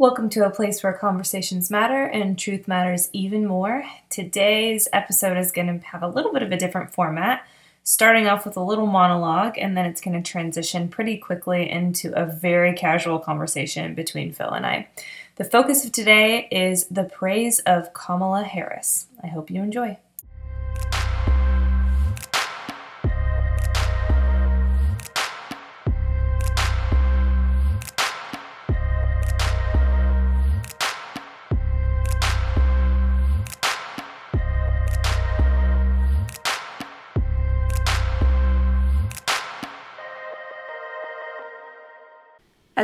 [0.00, 3.82] Welcome to a place where conversations matter and truth matters even more.
[4.10, 7.44] Today's episode is going to have a little bit of a different format,
[7.82, 12.12] starting off with a little monologue, and then it's going to transition pretty quickly into
[12.14, 14.86] a very casual conversation between Phil and I.
[15.34, 19.06] The focus of today is the praise of Kamala Harris.
[19.20, 19.98] I hope you enjoy.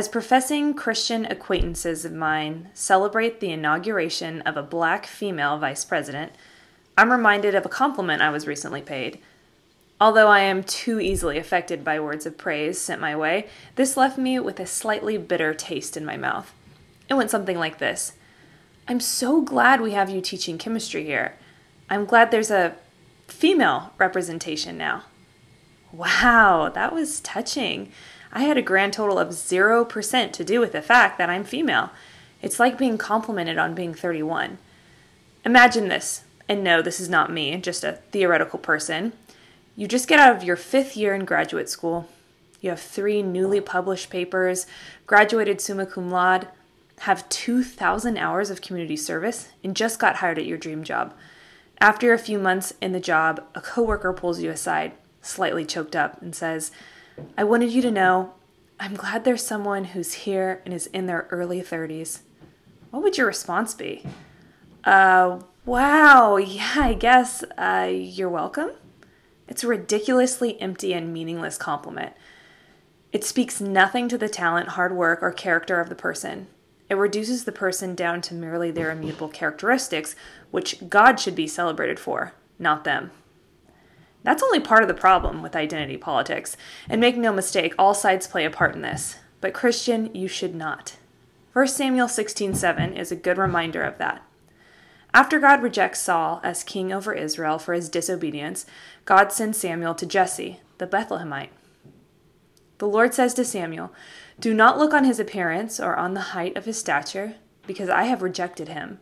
[0.05, 6.31] As professing Christian acquaintances of mine celebrate the inauguration of a black female vice president,
[6.95, 9.17] I'm reminded of a compliment I was recently paid.
[9.99, 13.47] Although I am too easily affected by words of praise sent my way,
[13.77, 16.53] this left me with a slightly bitter taste in my mouth.
[17.09, 18.13] It went something like this
[18.87, 21.33] I'm so glad we have you teaching chemistry here.
[21.89, 22.75] I'm glad there's a
[23.27, 25.05] female representation now.
[25.91, 27.91] Wow, that was touching.
[28.35, 31.91] I had a grand total of 0% to do with the fact that I'm female.
[32.41, 34.57] It's like being complimented on being 31.
[35.45, 39.13] Imagine this, and no, this is not me, just a theoretical person.
[39.77, 42.09] You just get out of your fifth year in graduate school.
[42.59, 44.67] You have three newly published papers,
[45.07, 46.49] graduated summa cum laude,
[46.99, 51.13] have 2,000 hours of community service, and just got hired at your dream job.
[51.79, 54.91] After a few months in the job, a coworker pulls you aside,
[55.21, 56.71] slightly choked up, and says,
[57.37, 58.33] I wanted you to know
[58.79, 62.19] I'm glad there's someone who's here and is in their early 30s.
[62.91, 64.05] What would your response be?
[64.83, 68.71] Uh, wow, yeah, I guess, uh, you're welcome?
[69.47, 72.13] It's a ridiculously empty and meaningless compliment.
[73.13, 76.47] It speaks nothing to the talent, hard work, or character of the person.
[76.89, 80.15] It reduces the person down to merely their immutable characteristics,
[80.51, 83.11] which God should be celebrated for, not them.
[84.25, 86.57] That's only part of the problem with identity politics.
[86.89, 89.17] And make no mistake, all sides play a part in this.
[89.39, 90.97] But Christian, you should not.
[91.53, 94.23] 1 Samuel 16:7 is a good reminder of that.
[95.13, 98.65] After God rejects Saul as king over Israel for his disobedience,
[99.05, 101.51] God sends Samuel to Jesse, the Bethlehemite.
[102.79, 103.93] The Lord says to Samuel,
[104.39, 107.35] Do not look on his appearance or on the height of his stature,
[107.67, 108.99] because I have rejected him.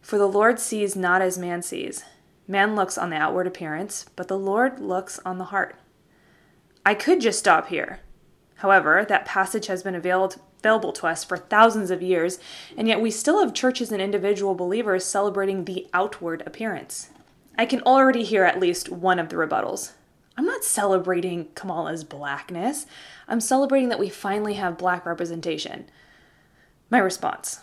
[0.00, 2.04] For the Lord sees not as man sees.
[2.50, 5.76] Man looks on the outward appearance, but the Lord looks on the heart.
[6.84, 8.00] I could just stop here.
[8.56, 12.38] However, that passage has been available to us for thousands of years,
[12.74, 17.10] and yet we still have churches and individual believers celebrating the outward appearance.
[17.58, 19.92] I can already hear at least one of the rebuttals.
[20.38, 22.86] I'm not celebrating Kamala's blackness.
[23.28, 25.90] I'm celebrating that we finally have black representation.
[26.88, 27.60] My response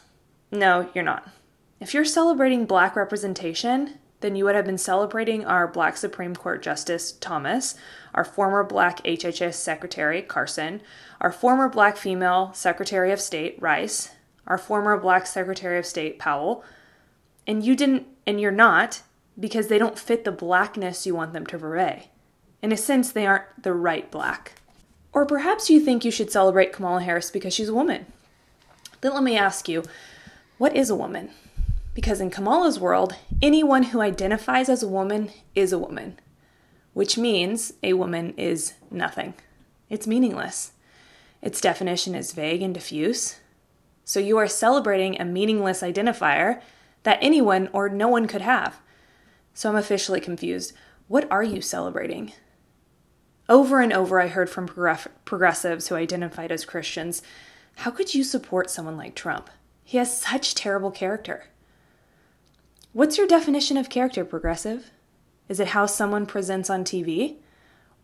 [0.52, 1.28] No, you're not.
[1.80, 6.62] If you're celebrating black representation, then you would have been celebrating our Black Supreme Court
[6.62, 7.76] Justice Thomas,
[8.14, 10.82] our former Black HHS Secretary Carson,
[11.22, 14.12] our former Black female Secretary of State Rice,
[14.48, 16.64] our former Black Secretary of State Powell,
[17.46, 19.02] and you didn't, and you're not,
[19.40, 22.10] because they don't fit the blackness you want them to purvey.
[22.62, 24.54] In a sense, they aren't the right black.
[25.14, 28.06] Or perhaps you think you should celebrate Kamala Harris because she's a woman.
[29.02, 29.84] Then let me ask you
[30.58, 31.32] what is a woman?
[31.96, 36.20] Because in Kamala's world, anyone who identifies as a woman is a woman,
[36.94, 39.34] which means a woman is nothing.
[39.90, 40.74] It's meaningless.
[41.42, 43.40] Its definition is vague and diffuse.
[44.04, 46.62] So you are celebrating a meaningless identifier
[47.04, 48.82] that anyone or no one could have.
[49.54, 50.74] So I'm officially confused.
[51.08, 52.34] What are you celebrating?
[53.48, 54.68] Over and over, I heard from
[55.24, 57.22] progressives who identified as Christians
[57.80, 59.50] how could you support someone like Trump?
[59.84, 61.46] He has such terrible character.
[62.96, 64.90] What's your definition of character, progressive?
[65.50, 67.36] Is it how someone presents on TV?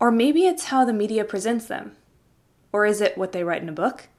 [0.02, 1.96] Or maybe it's how the media presents them?
[2.74, 4.09] Or is it what they write in a book?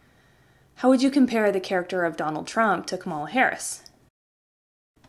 [0.77, 3.84] How would you compare the character of Donald Trump to Kamala Harris?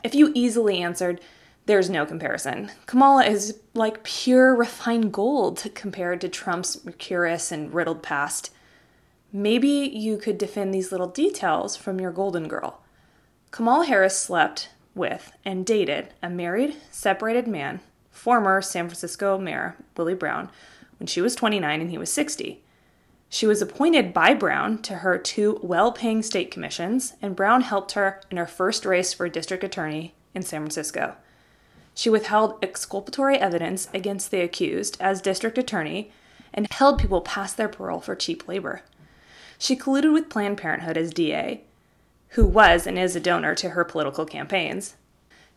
[0.04, 1.21] If you easily answered,
[1.66, 2.69] there's no comparison.
[2.86, 8.51] Kamala is like pure refined gold compared to Trump's mercurious and riddled past.
[9.31, 12.81] Maybe you could defend these little details from your golden girl.
[13.51, 17.80] Kamala Harris slept with and dated a married, separated man,
[18.12, 20.50] former San Francisco Mayor Willie Brown,
[21.00, 22.62] when she was 29 and he was 60.
[23.30, 27.94] She was appointed by Brown to her two well paying state commissions, and Brown helped
[27.94, 31.16] her in her first race for district attorney in San Francisco.
[31.95, 36.12] She withheld exculpatory evidence against the accused as district attorney
[36.54, 38.84] and held people past their parole for cheap labor.
[39.57, 41.63] She colluded with Planned Parenthood as DA,
[42.33, 44.95] who was and is a donor to her political campaigns,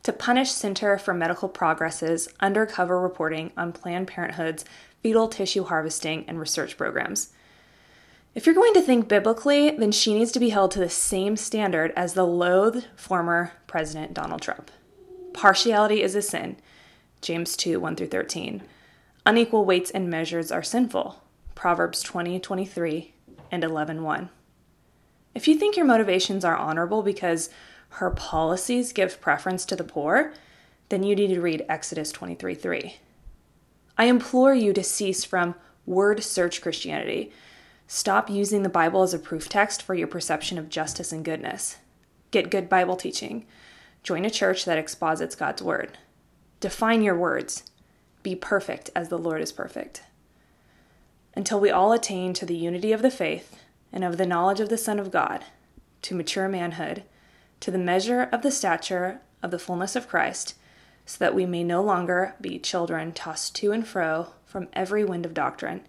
[0.03, 4.65] to punish Center for Medical Progress's undercover reporting on Planned Parenthood's
[5.03, 7.33] fetal tissue harvesting and research programs.
[8.35, 11.37] If you're going to think biblically, then she needs to be held to the same
[11.37, 14.71] standard as the loathed former President Donald Trump.
[15.33, 16.57] Partiality is a sin.
[17.23, 18.63] James 2 1 through 13.
[19.25, 21.23] Unequal weights and measures are sinful.
[21.55, 23.15] Proverbs 20 23
[23.51, 24.29] and 11 1.
[25.37, 27.51] If you think your motivations are honorable because
[27.91, 30.33] her policies give preference to the poor,
[30.89, 32.97] then you need to read Exodus 23 3.
[33.99, 35.55] I implore you to cease from
[35.85, 37.33] word search Christianity.
[37.87, 41.77] Stop using the Bible as a proof text for your perception of justice and goodness.
[42.31, 43.45] Get good Bible teaching.
[44.03, 45.99] Join a church that exposits God's word.
[46.61, 47.63] Define your words.
[48.23, 50.03] Be perfect as the Lord is perfect.
[51.35, 53.66] Until we all attain to the unity of the faith
[53.97, 55.43] and of the knowledge of the Son of God,
[56.03, 57.03] to mature manhood,
[57.61, 60.55] to the measure of the stature of the fullness of Christ,
[61.07, 65.25] so that we may no longer be children tossed to and fro from every wind
[65.25, 65.81] of doctrine,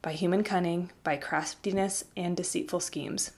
[0.00, 3.32] by human cunning, by craftiness and deceitful schemes.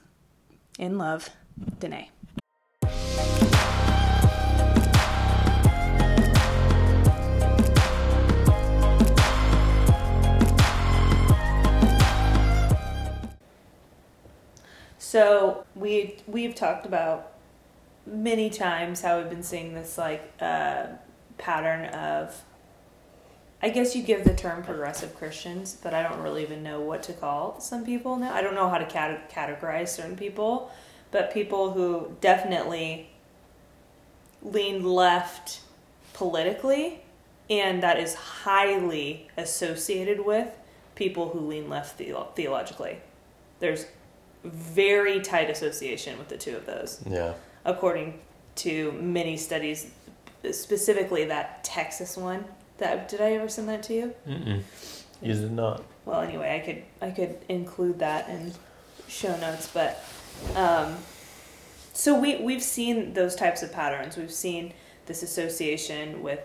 [0.79, 1.31] In love,
[1.79, 2.12] Danae.
[15.13, 17.33] So we we've talked about
[18.07, 20.87] many times how we've been seeing this like uh,
[21.37, 22.41] pattern of
[23.61, 27.03] I guess you give the term progressive Christians, but I don't really even know what
[27.03, 28.33] to call some people now.
[28.33, 30.71] I don't know how to cat- categorize certain people,
[31.11, 33.11] but people who definitely
[34.41, 35.61] lean left
[36.13, 37.03] politically,
[37.51, 40.57] and that is highly associated with
[40.95, 42.97] people who lean left theolo- theologically.
[43.59, 43.85] There's
[44.43, 47.01] very tight association with the two of those.
[47.07, 47.33] Yeah.
[47.65, 48.19] According
[48.55, 49.89] to many studies,
[50.51, 52.45] specifically that Texas one.
[52.79, 54.15] That did I ever send that to you?
[54.27, 54.61] Mm-mm.
[55.21, 55.83] You did not.
[56.05, 58.53] Well, anyway, I could I could include that in
[59.07, 60.03] show notes, but
[60.55, 60.97] um,
[61.93, 64.17] so we we've seen those types of patterns.
[64.17, 64.73] We've seen
[65.05, 66.39] this association with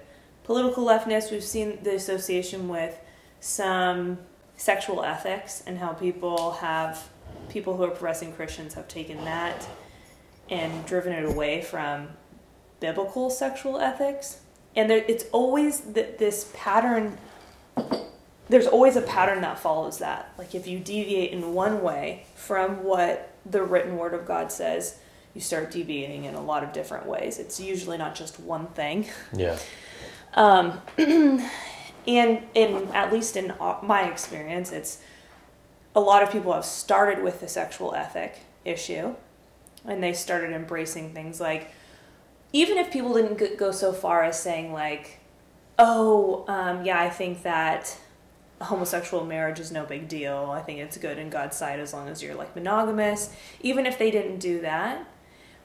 [0.44, 1.30] political leftness.
[1.30, 2.98] We've seen the association with
[3.40, 4.18] some
[4.56, 7.08] sexual ethics and how people have
[7.48, 9.66] people who are professing Christians have taken that
[10.50, 12.08] and driven it away from
[12.80, 14.40] biblical sexual ethics.
[14.76, 17.18] And there, it's always th- this pattern,
[18.48, 20.32] there's always a pattern that follows that.
[20.38, 24.98] Like if you deviate in one way from what the written word of God says,
[25.34, 27.38] you start deviating in a lot of different ways.
[27.38, 29.08] It's usually not just one thing.
[29.34, 29.58] Yeah.
[30.34, 33.52] Um, and in at least in
[33.82, 35.00] my experience, it's
[35.98, 39.14] a lot of people have started with the sexual ethic issue
[39.84, 41.72] and they started embracing things like
[42.52, 45.18] even if people didn't go so far as saying like
[45.76, 47.98] oh um, yeah i think that
[48.60, 50.50] homosexual marriage is no big deal.
[50.52, 53.32] I think it's good in god's sight as long as you're like monogamous.
[53.60, 55.06] Even if they didn't do that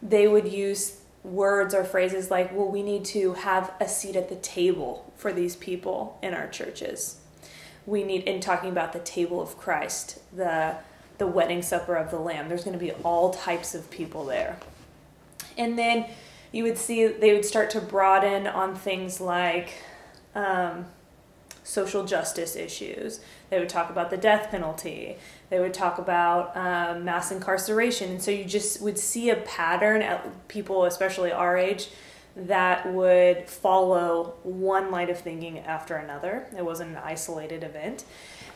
[0.04, 4.28] they would use words or phrases like well we need to have a seat at
[4.28, 7.22] the table for these people in our churches
[7.86, 10.78] we need in talking about the table of Christ, the
[11.18, 12.50] the wedding supper of the lamb.
[12.50, 14.58] There's going to be all types of people there.
[15.58, 16.08] And then
[16.52, 19.74] you would see they would start to broaden on things like
[20.36, 20.86] um,
[21.64, 23.20] social justice issues.
[23.50, 25.18] They would talk about the death penalty.
[25.50, 28.12] They would talk about um, mass incarceration.
[28.12, 31.90] And so you just would see a pattern at people, especially our age,
[32.36, 36.48] that would follow one line of thinking after another.
[36.58, 38.06] It wasn't an isolated event.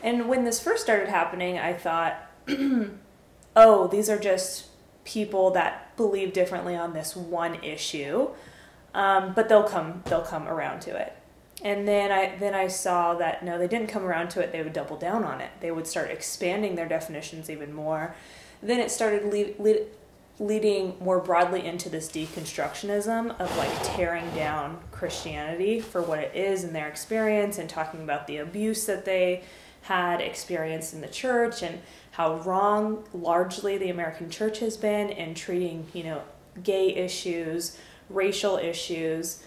[0.02, 2.30] And when this first started happening, I thought,
[3.56, 4.66] oh, these are just
[5.04, 8.28] people that believe differently on this one issue.
[8.94, 11.14] Um, but they'll come they'll come around to it.
[11.62, 14.50] And then I then I saw that no, they didn't come around to it.
[14.50, 15.50] They would double down on it.
[15.60, 18.14] They would start expanding their definitions even more.
[18.62, 19.86] Then it started le- le-
[20.40, 26.62] leading more broadly into this deconstructionism of like tearing down Christianity for what it is
[26.62, 29.42] in their experience and talking about the abuse that they
[29.82, 31.80] had experienced in the church and
[32.12, 36.22] how wrong largely the American church has been in treating, you know,
[36.62, 37.76] gay issues,
[38.08, 39.42] racial issues,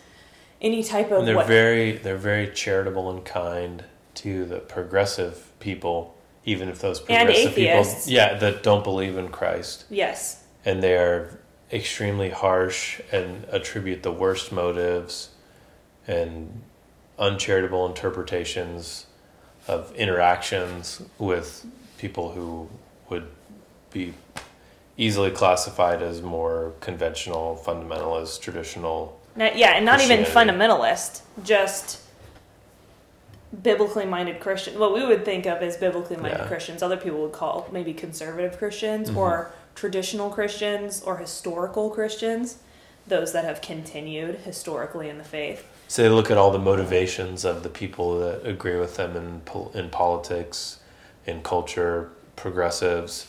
[0.62, 3.84] any type of and they're what, very they're very charitable and kind
[4.14, 9.86] to the progressive people even if those progressive people yeah that don't believe in Christ.
[9.90, 11.40] Yes and they are
[11.72, 15.30] extremely harsh and attribute the worst motives
[16.08, 16.62] and
[17.18, 19.06] uncharitable interpretations
[19.68, 21.66] of interactions with
[21.98, 22.68] people who
[23.10, 23.28] would
[23.92, 24.14] be
[24.98, 29.20] easily classified as more conventional, fundamentalist, traditional.
[29.36, 32.02] Not, yeah, and not even fundamentalist, just
[33.64, 34.80] biblically minded Christian.
[34.80, 36.48] What we would think of as biblically minded yeah.
[36.48, 39.18] Christians, other people would call maybe conservative Christians mm-hmm.
[39.18, 42.58] or traditional Christians or historical Christians,
[43.08, 45.68] those that have continued historically in the faith.
[45.88, 49.42] So they look at all the motivations of the people that agree with them in
[49.74, 50.80] in politics,
[51.26, 53.28] in culture, progressives,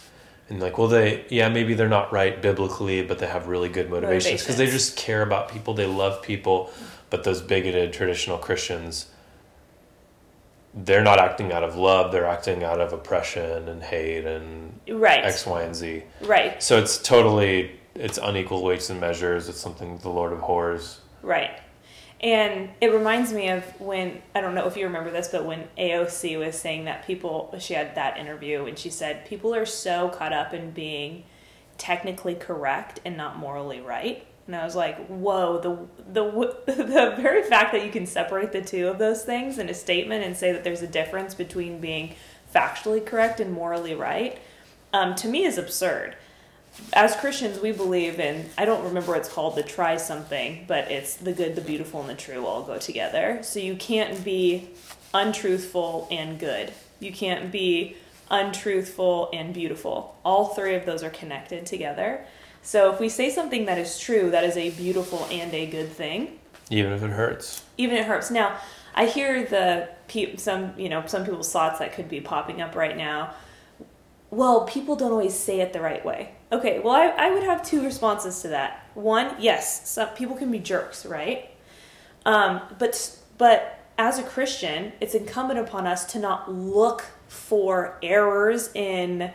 [0.49, 3.91] and like, well, they yeah maybe they're not right biblically, but they have really good
[3.91, 6.71] motivations because they just care about people, they love people,
[7.11, 9.07] but those bigoted traditional Christians
[10.75, 15.25] they're not acting out of love they're acting out of oppression and hate and right.
[15.25, 16.03] X y and z.
[16.23, 16.63] Right.
[16.63, 19.49] So it's totally it's unequal weights and measures.
[19.49, 21.01] It's something the lord abhors.
[21.23, 21.61] Right.
[22.21, 25.69] And it reminds me of when i don't know if you remember this but when
[25.77, 30.09] aoc was saying that people she had that interview and she said people are so
[30.09, 31.25] caught up in being
[31.79, 37.43] technically correct and not morally right and I was like, "Whoa!" The the the very
[37.43, 40.53] fact that you can separate the two of those things in a statement and say
[40.53, 42.15] that there's a difference between being
[42.55, 44.39] factually correct and morally right,
[44.93, 46.17] um, to me is absurd.
[46.95, 50.91] As Christians, we believe in I don't remember what it's called the try something, but
[50.91, 53.41] it's the good, the beautiful, and the true all go together.
[53.43, 54.71] So you can't be
[55.15, 56.73] untruthful and good.
[56.99, 57.97] You can't be
[58.31, 60.17] untruthful and beautiful.
[60.25, 62.25] All three of those are connected together.
[62.63, 65.91] So if we say something that is true, that is a beautiful and a good
[65.91, 66.39] thing.
[66.71, 67.65] Even if it hurts.
[67.77, 68.31] Even if it hurts.
[68.31, 68.59] Now,
[68.95, 69.89] I hear the
[70.37, 73.35] some you know some people's thoughts that could be popping up right now.
[74.31, 76.35] Well, people don't always say it the right way.
[76.51, 78.87] Okay, well, I, I would have two responses to that.
[78.95, 81.51] One, yes, some people can be jerks, right?
[82.25, 88.71] Um, but but as a Christian, it's incumbent upon us to not look for errors
[88.75, 89.33] in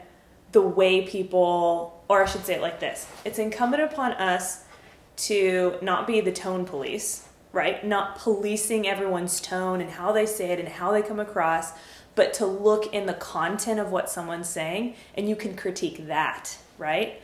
[0.51, 4.63] the way people, or I should say it like this it's incumbent upon us
[5.17, 7.85] to not be the tone police, right?
[7.85, 11.73] Not policing everyone's tone and how they say it and how they come across,
[12.15, 16.57] but to look in the content of what someone's saying and you can critique that,
[16.77, 17.21] right?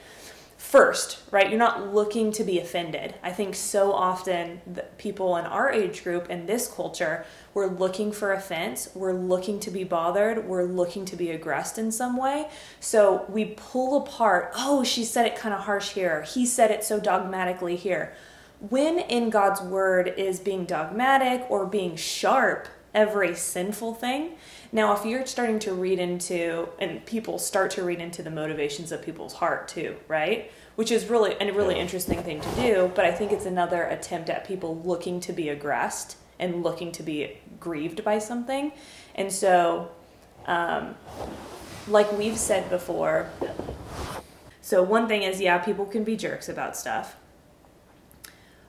[0.74, 1.52] First, right?
[1.52, 3.14] You're not looking to be offended.
[3.22, 4.60] I think so often
[4.98, 9.70] people in our age group and this culture, we're looking for offense, we're looking to
[9.70, 12.50] be bothered, we're looking to be aggressed in some way.
[12.80, 16.84] So we pull apart, oh, she said it kind of harsh here, he said it
[16.84, 18.16] so dogmatically here.
[18.60, 24.38] When in God's word is being dogmatic or being sharp every sinful thing,
[24.74, 28.92] now, if you're starting to read into, and people start to read into the motivations
[28.92, 30.52] of people's heart too, right?
[30.76, 32.92] which is really a really interesting thing to do.
[32.96, 37.04] But I think it's another attempt at people looking to be aggressed and looking to
[37.04, 38.72] be grieved by something.
[39.16, 39.92] And so,
[40.46, 40.96] um,
[41.88, 43.30] like we've said before,
[44.62, 47.18] so one thing is, yeah, people can be jerks about stuff.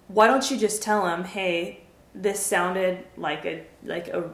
[0.09, 1.85] Why don't you just tell them, hey,
[2.15, 4.31] this sounded like a like a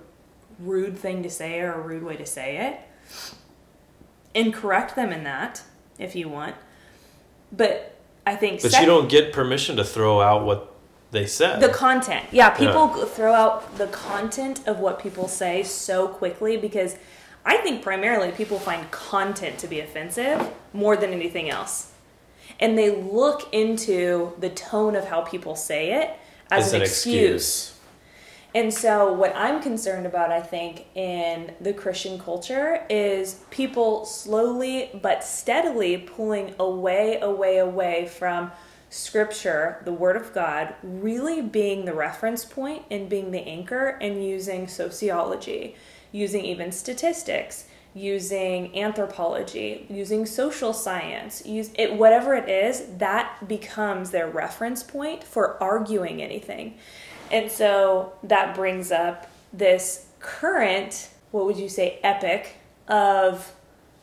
[0.63, 3.41] rude thing to say or a rude way to say it,
[4.35, 5.63] and correct them in that
[5.99, 6.55] if you want
[7.53, 8.63] but I think.
[8.63, 10.75] But you don't get permission to throw out what
[11.11, 11.61] they said.
[11.61, 12.27] The content.
[12.31, 13.05] Yeah, people yeah.
[13.07, 16.97] throw out the content of what people say so quickly because
[17.45, 21.93] I think primarily people find content to be offensive more than anything else.
[22.61, 26.11] And they look into the tone of how people say it
[26.51, 27.15] as, as an, an excuse.
[27.15, 27.80] excuse.
[28.55, 34.91] And so, what I'm concerned about, I think, in the Christian culture is people slowly
[35.01, 38.51] but steadily pulling away, away, away from
[38.89, 44.25] scripture, the Word of God, really being the reference point and being the anchor, and
[44.25, 45.77] using sociology,
[46.11, 54.11] using even statistics, using anthropology, using social science, use it whatever it is, that becomes
[54.11, 56.77] their reference point for arguing anything.
[57.31, 62.57] And so that brings up this current, what would you say, epic
[62.89, 63.53] of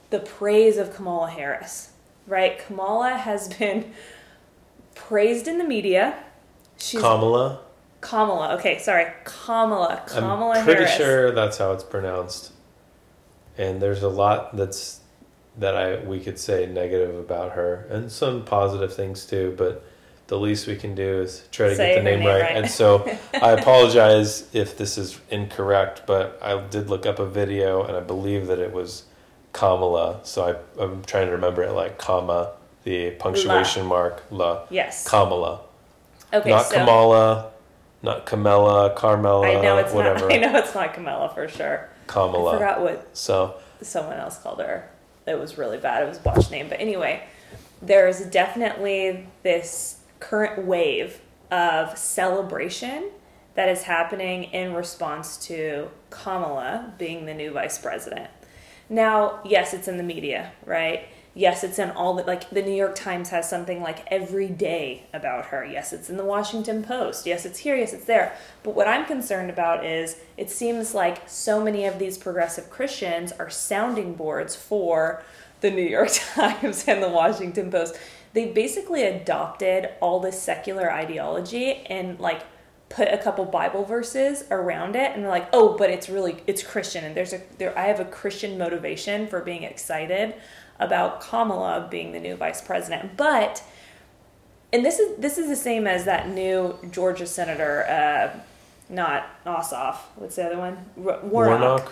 [0.09, 1.91] the praise of Kamala Harris,
[2.25, 2.57] right?
[2.59, 3.93] Kamala has been
[4.95, 6.17] praised in the media.
[6.77, 7.61] She's Kamala.
[8.01, 8.55] Kamala.
[8.55, 10.03] Okay, sorry, Kamala.
[10.07, 10.59] Kamala Harris.
[10.59, 10.97] I'm pretty Harris.
[10.97, 12.53] sure that's how it's pronounced.
[13.57, 15.01] And there's a lot that's
[15.57, 19.55] that I we could say negative about her, and some positive things too.
[19.57, 19.83] But
[20.27, 22.41] the least we can do is try to Say get the name, name right.
[22.41, 22.57] right.
[22.57, 23.09] And so
[23.41, 28.01] I apologize if this is incorrect, but I did look up a video and I
[28.01, 29.03] believe that it was
[29.53, 30.19] Kamala.
[30.23, 30.43] So
[30.77, 32.51] I, I'm trying to remember it like comma,
[32.83, 33.89] the punctuation la.
[33.89, 34.63] mark, la.
[34.69, 35.07] Yes.
[35.07, 35.61] Kamala.
[36.33, 36.49] Okay.
[36.49, 37.51] Not so Kamala,
[38.03, 40.27] not Camilla, Carmela, I know it's whatever.
[40.27, 41.89] Not, I know it's not Camilla for sure.
[42.07, 42.51] Kamala.
[42.51, 44.89] I forgot what so someone else called her.
[45.25, 46.03] It was really bad.
[46.03, 46.69] It was a botched name.
[46.69, 47.23] But anyway,
[47.81, 51.21] there's definitely this current wave
[51.51, 53.11] of celebration
[53.55, 58.29] that is happening in response to Kamala being the new vice president.
[58.89, 61.07] Now, yes, it's in the media, right?
[61.33, 65.03] Yes, it's in all the like the New York Times has something like every day
[65.13, 65.63] about her.
[65.63, 67.27] Yes, it's in the Washington Post.
[67.27, 67.75] Yes, it's here.
[67.75, 68.35] Yes, it's there.
[68.63, 73.31] But what I'm concerned about is it seems like so many of these progressive Christians
[73.33, 75.21] are sounding boards for
[75.61, 77.97] the New York Times and the Washington Post.
[78.37, 82.43] They basically adopted all this secular ideology and like
[82.87, 86.61] put a couple Bible verses around it and they're like, "Oh, but it's really it's
[86.61, 90.35] Christian and there's a there I have a Christian motivation for being excited
[90.79, 93.63] about Kamala being the new vice president." But
[94.71, 98.39] and this is this is the same as that new Georgia senator uh
[98.87, 99.95] not Ossoff.
[100.15, 100.85] What's the other one?
[100.95, 101.23] Warnock.
[101.23, 101.91] Warnock.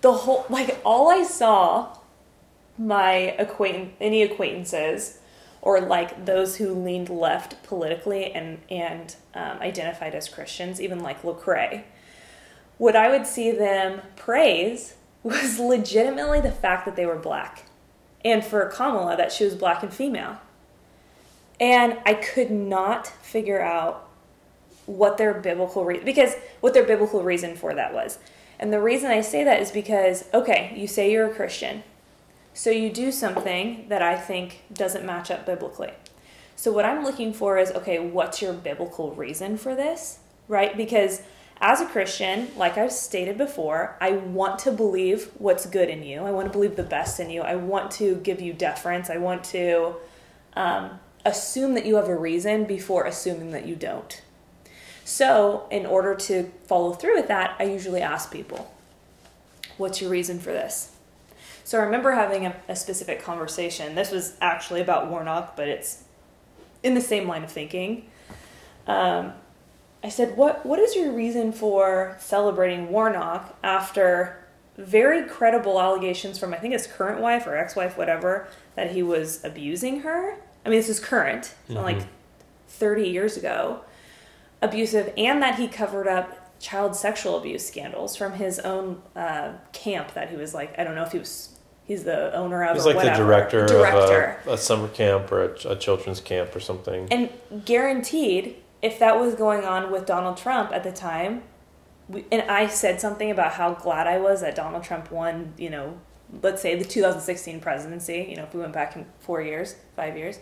[0.00, 1.96] The whole like all I saw
[2.78, 5.18] my acquaintance any acquaintances
[5.62, 11.22] or like those who leaned left politically and and um, identified as Christians, even like
[11.22, 11.84] Lecrae,
[12.78, 17.64] what I would see them praise was legitimately the fact that they were black,
[18.24, 20.38] and for Kamala that she was black and female,
[21.60, 24.08] and I could not figure out
[24.86, 28.18] what their biblical reason because what their biblical reason for that was.
[28.58, 31.84] And the reason I say that is because okay, you say you're a Christian
[32.54, 35.92] so you do something that I think doesn't match up biblically.
[36.56, 40.18] So what I'm looking for is okay, what's your biblical reason for this?
[40.48, 40.76] Right?
[40.76, 41.22] Because
[41.60, 46.22] as a Christian, like I've stated before, I want to believe what's good in you.
[46.22, 47.42] I want to believe the best in you.
[47.42, 49.08] I want to give you deference.
[49.08, 49.96] I want to
[50.54, 54.22] um, assume that you have a reason before assuming that you don't.
[55.04, 58.72] So, in order to follow through with that, I usually ask people,
[59.78, 60.91] What's your reason for this?
[61.72, 63.94] So I remember having a, a specific conversation.
[63.94, 66.04] This was actually about Warnock, but it's
[66.82, 68.10] in the same line of thinking.
[68.86, 69.32] Um,
[70.04, 74.44] I said, "What what is your reason for celebrating Warnock after
[74.76, 79.42] very credible allegations from I think his current wife or ex-wife, whatever, that he was
[79.42, 80.36] abusing her?
[80.66, 81.76] I mean, this is current, mm-hmm.
[81.76, 82.02] like
[82.68, 83.80] thirty years ago,
[84.60, 90.12] abusive, and that he covered up child sexual abuse scandals from his own uh, camp
[90.12, 91.51] that he was like I don't know if he was
[91.92, 92.74] he's the owner of.
[92.74, 93.18] He's like whatever.
[93.18, 94.40] the director, director.
[94.42, 97.08] of a, a, summer camp or a, a children's camp or something.
[97.10, 97.30] And
[97.64, 101.42] guaranteed, if that was going on with Donald Trump at the time,
[102.08, 105.70] we, and I said something about how glad I was that Donald Trump won, you
[105.70, 105.98] know,
[106.42, 110.16] let's say the 2016 presidency, you know, if we went back in four years, five
[110.16, 110.38] years,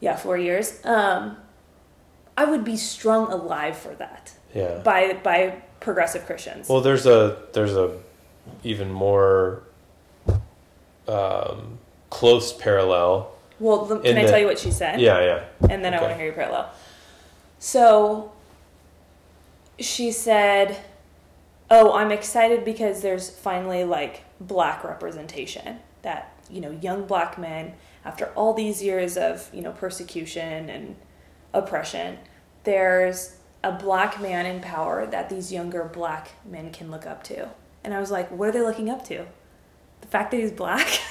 [0.00, 1.36] yeah, four years, um,
[2.36, 4.34] I would be strung alive for that.
[4.54, 4.78] Yeah.
[4.78, 6.68] By by progressive Christians.
[6.68, 7.96] Well, there's a there's a
[8.64, 9.62] even more
[11.10, 13.32] um, close parallel.
[13.58, 15.00] Well, the, can I the, tell you what she said?
[15.00, 15.44] Yeah, yeah.
[15.68, 15.98] And then okay.
[15.98, 16.72] I want to hear your parallel.
[17.58, 18.32] So
[19.78, 20.78] she said,
[21.70, 27.74] "Oh, I'm excited because there's finally like black representation that, you know, young black men
[28.02, 30.96] after all these years of, you know, persecution and
[31.52, 32.18] oppression,
[32.64, 37.50] there's a black man in power that these younger black men can look up to."
[37.84, 39.26] And I was like, "What are they looking up to?"
[40.00, 40.86] The fact that he's black?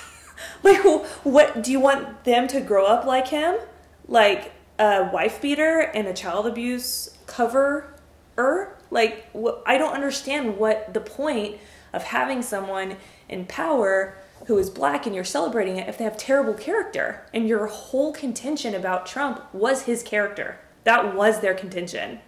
[0.63, 0.81] Like
[1.23, 3.57] what do you want them to grow up like him?
[4.07, 7.93] Like a wife beater and a child abuse cover
[8.89, 11.57] like what, i don't understand what the point
[11.91, 12.95] of having someone
[13.27, 14.15] in power
[14.47, 17.25] who is black and you're celebrating it if they have terrible character.
[17.33, 20.59] And your whole contention about trump was his character.
[20.85, 22.19] That was their contention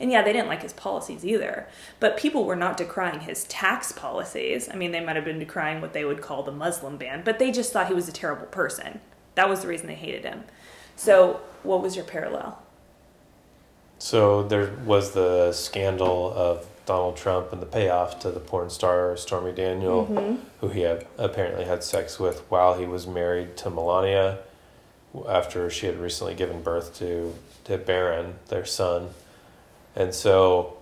[0.00, 1.66] and yeah, they didn't like his policies either.
[2.00, 4.68] But people were not decrying his tax policies.
[4.68, 7.38] I mean, they might have been decrying what they would call the Muslim ban, but
[7.38, 9.00] they just thought he was a terrible person.
[9.34, 10.44] That was the reason they hated him.
[10.96, 12.62] So, what was your parallel?
[13.98, 19.16] So, there was the scandal of Donald Trump and the payoff to the porn star
[19.16, 20.36] Stormy Daniel, mm-hmm.
[20.60, 24.38] who he had apparently had sex with while he was married to Melania
[25.28, 27.34] after she had recently given birth to,
[27.64, 29.10] to Barron, their son.
[29.98, 30.76] And so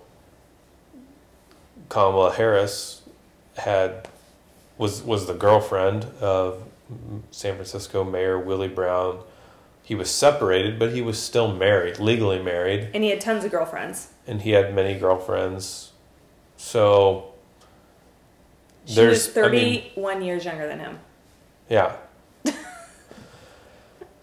[1.89, 3.01] Kamala Harris
[3.57, 4.07] had
[4.77, 6.61] was was the girlfriend of
[7.31, 9.19] San Francisco Mayor Willie Brown.
[9.83, 12.89] He was separated, but he was still married, legally married.
[12.93, 14.09] And he had tons of girlfriends.
[14.27, 15.93] And he had many girlfriends.
[16.57, 17.33] So
[18.85, 20.99] she there's was 31 I mean, years younger than him.
[21.69, 21.95] Yeah.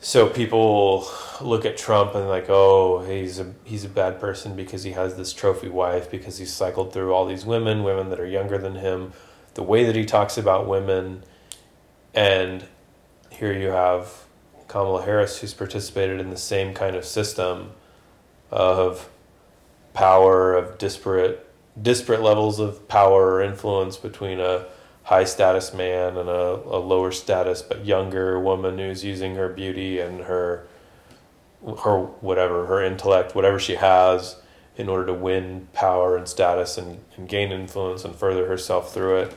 [0.04, 1.08] So people
[1.40, 5.16] look at Trump and like, oh, he's a he's a bad person because he has
[5.16, 8.74] this trophy wife because he's cycled through all these women, women that are younger than
[8.74, 9.14] him,
[9.54, 11.24] the way that he talks about women,
[12.12, 12.66] and
[13.30, 14.26] here you have
[14.68, 17.72] Kamala Harris, who's participated in the same kind of system
[18.50, 19.08] of
[19.94, 24.66] power, of disparate disparate levels of power or influence between a
[25.04, 26.32] high status man and a,
[26.66, 30.66] a lower status but younger woman who's using her beauty and her
[31.82, 34.36] her whatever her intellect whatever she has
[34.76, 39.18] in order to win power and status and, and gain influence and further herself through
[39.18, 39.36] it.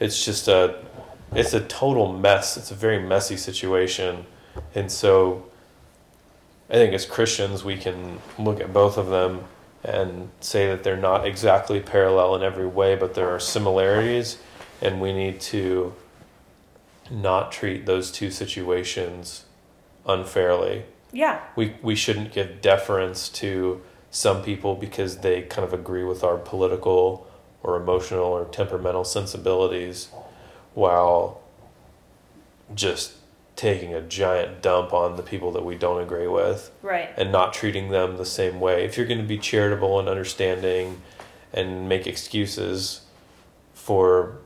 [0.00, 0.82] It's just a
[1.32, 2.56] it's a total mess.
[2.56, 4.24] It's a very messy situation.
[4.74, 5.44] And so
[6.70, 9.42] i think as christians we can look at both of them
[9.84, 14.36] and say that they're not exactly parallel in every way but there are similarities
[14.80, 15.94] and we need to
[17.10, 19.44] not treat those two situations
[20.06, 20.84] unfairly.
[21.12, 21.40] Yeah.
[21.56, 26.36] We we shouldn't give deference to some people because they kind of agree with our
[26.36, 27.26] political
[27.62, 30.08] or emotional or temperamental sensibilities
[30.74, 31.40] while
[32.74, 33.14] just
[33.56, 36.70] taking a giant dump on the people that we don't agree with.
[36.80, 37.10] Right.
[37.16, 38.84] And not treating them the same way.
[38.84, 41.02] If you're going to be charitable and understanding
[41.52, 43.00] and make excuses
[43.74, 44.38] for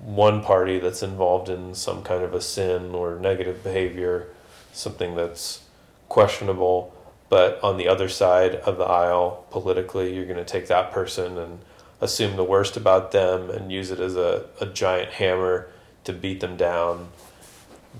[0.00, 4.28] one party that's involved in some kind of a sin or negative behavior,
[4.72, 5.62] something that's
[6.08, 6.92] questionable.
[7.28, 11.38] But on the other side of the aisle, politically, you're going to take that person
[11.38, 11.58] and
[12.00, 15.68] assume the worst about them and use it as a, a giant hammer
[16.04, 17.08] to beat them down.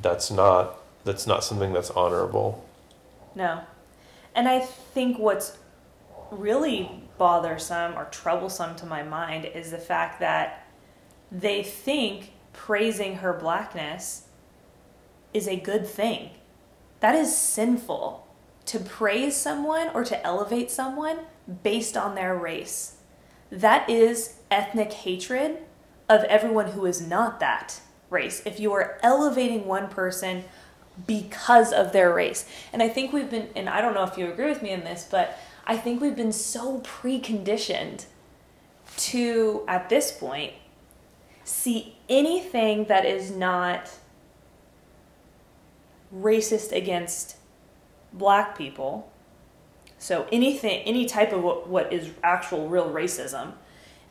[0.00, 2.66] That's not that's not something that's honorable.
[3.34, 3.62] No.
[4.34, 5.56] And I think what's
[6.30, 10.65] really bothersome or troublesome to my mind is the fact that
[11.30, 14.28] they think praising her blackness
[15.32, 16.30] is a good thing.
[17.00, 18.26] That is sinful
[18.66, 21.20] to praise someone or to elevate someone
[21.62, 22.96] based on their race.
[23.50, 25.58] That is ethnic hatred
[26.08, 28.42] of everyone who is not that race.
[28.44, 30.44] If you are elevating one person
[31.06, 32.48] because of their race.
[32.72, 34.84] And I think we've been, and I don't know if you agree with me in
[34.84, 38.06] this, but I think we've been so preconditioned
[38.96, 40.54] to, at this point,
[41.46, 43.90] see anything that is not
[46.14, 47.36] racist against
[48.12, 49.10] black people.
[49.98, 53.54] So anything any type of what, what is actual real racism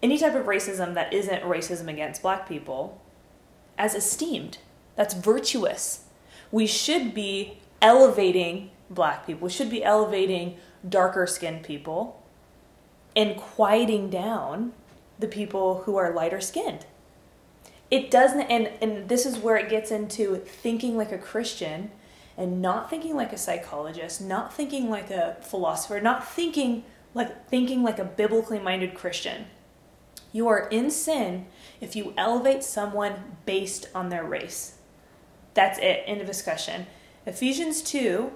[0.04, 3.02] any type of racism that isn't racism against black people
[3.78, 4.60] as esteemed
[4.96, 6.06] that's virtuous.
[6.52, 9.46] We should be elevating black people.
[9.48, 12.24] We should be elevating darker skinned people
[13.16, 14.74] and quieting down
[15.20, 16.86] the people who are lighter skinned
[17.92, 21.92] it doesn't and and this is where it gets into thinking like a christian
[22.38, 26.84] and not thinking like a psychologist not thinking like a philosopher not thinking
[27.16, 29.46] like thinking like a biblically minded christian.
[30.32, 31.48] You are in sin
[31.82, 34.78] if you elevate someone based on their race.
[35.56, 36.04] That's it.
[36.06, 36.86] End of discussion.
[37.26, 38.32] Ephesians 2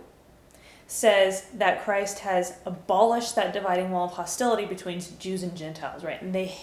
[0.87, 6.19] says that christ has abolished that dividing wall of hostility between jews and gentiles right?
[6.19, 6.55] And they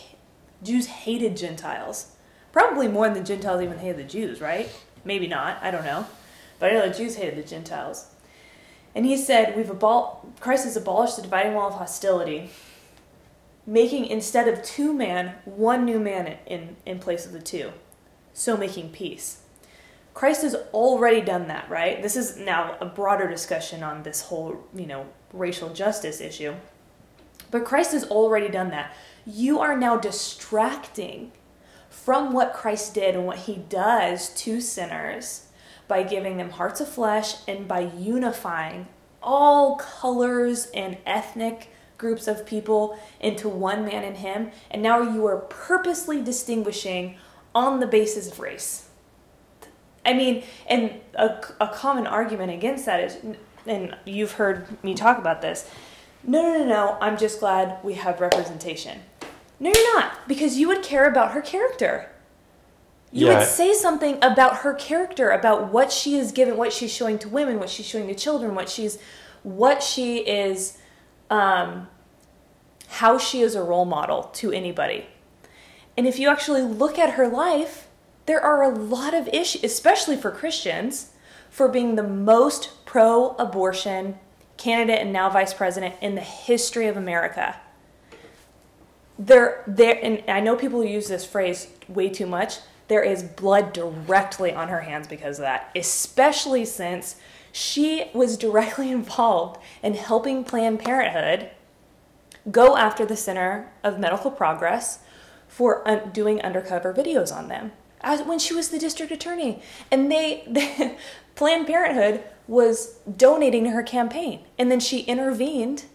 [0.65, 2.16] jews hated gentiles
[2.57, 4.71] Probably more than the Gentiles even hated the Jews, right?
[5.05, 5.59] Maybe not.
[5.61, 6.07] I don't know.
[6.59, 8.07] But I know the Jews hated the Gentiles.
[8.95, 12.49] And he said, We've abol- Christ has abolished the dividing wall of hostility,
[13.67, 17.73] making instead of two man, one new man in, in place of the two.
[18.33, 19.43] So making peace.
[20.15, 22.01] Christ has already done that, right?
[22.01, 26.55] This is now a broader discussion on this whole, you know, racial justice issue.
[27.51, 28.97] But Christ has already done that.
[29.27, 31.33] You are now distracting
[32.05, 35.47] from what Christ did and what he does to sinners
[35.89, 38.87] by giving them hearts of flesh and by unifying
[39.23, 44.51] all colors and ethnic groups of people into one man in him.
[44.71, 47.17] And now you are purposely distinguishing
[47.55, 48.89] on the basis of race.
[50.05, 53.19] I mean, and a, a common argument against that is,
[53.67, 55.69] and you've heard me talk about this
[56.29, 59.01] no, no, no, no, I'm just glad we have representation.
[59.59, 62.11] No, you're not, because you would care about her character.
[63.11, 63.39] You yeah.
[63.39, 67.29] would say something about her character, about what she is given, what she's showing to
[67.29, 68.99] women, what she's showing to children, what she's,
[69.43, 70.77] what she is,
[71.31, 71.89] um,
[72.89, 75.07] how she is a role model to anybody.
[75.97, 77.89] And if you actually look at her life,
[78.27, 81.13] there are a lot of issues, especially for Christians,
[81.49, 84.19] for being the most pro abortion
[84.59, 87.57] candidate and now vice president in the history of America
[89.19, 92.59] there there and I know people use this phrase way too much.
[92.89, 97.17] There is blood directly on her hands because of that, especially since
[97.53, 101.51] she was directly involved in helping Planned Parenthood
[102.51, 105.01] go after the Center of Medical Progress
[105.49, 107.73] for un- doing undercover videos on them.
[108.03, 110.97] as when she was the district attorney, and they, they
[111.35, 115.87] Planned Parenthood was donating to her campaign, and then she intervened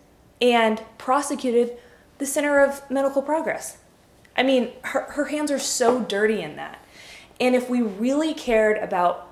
[0.42, 1.78] and prosecuted
[2.22, 3.78] the Center of Medical Progress.
[4.38, 6.86] I mean, her, her hands are so dirty in that.
[7.40, 9.28] And if we really cared about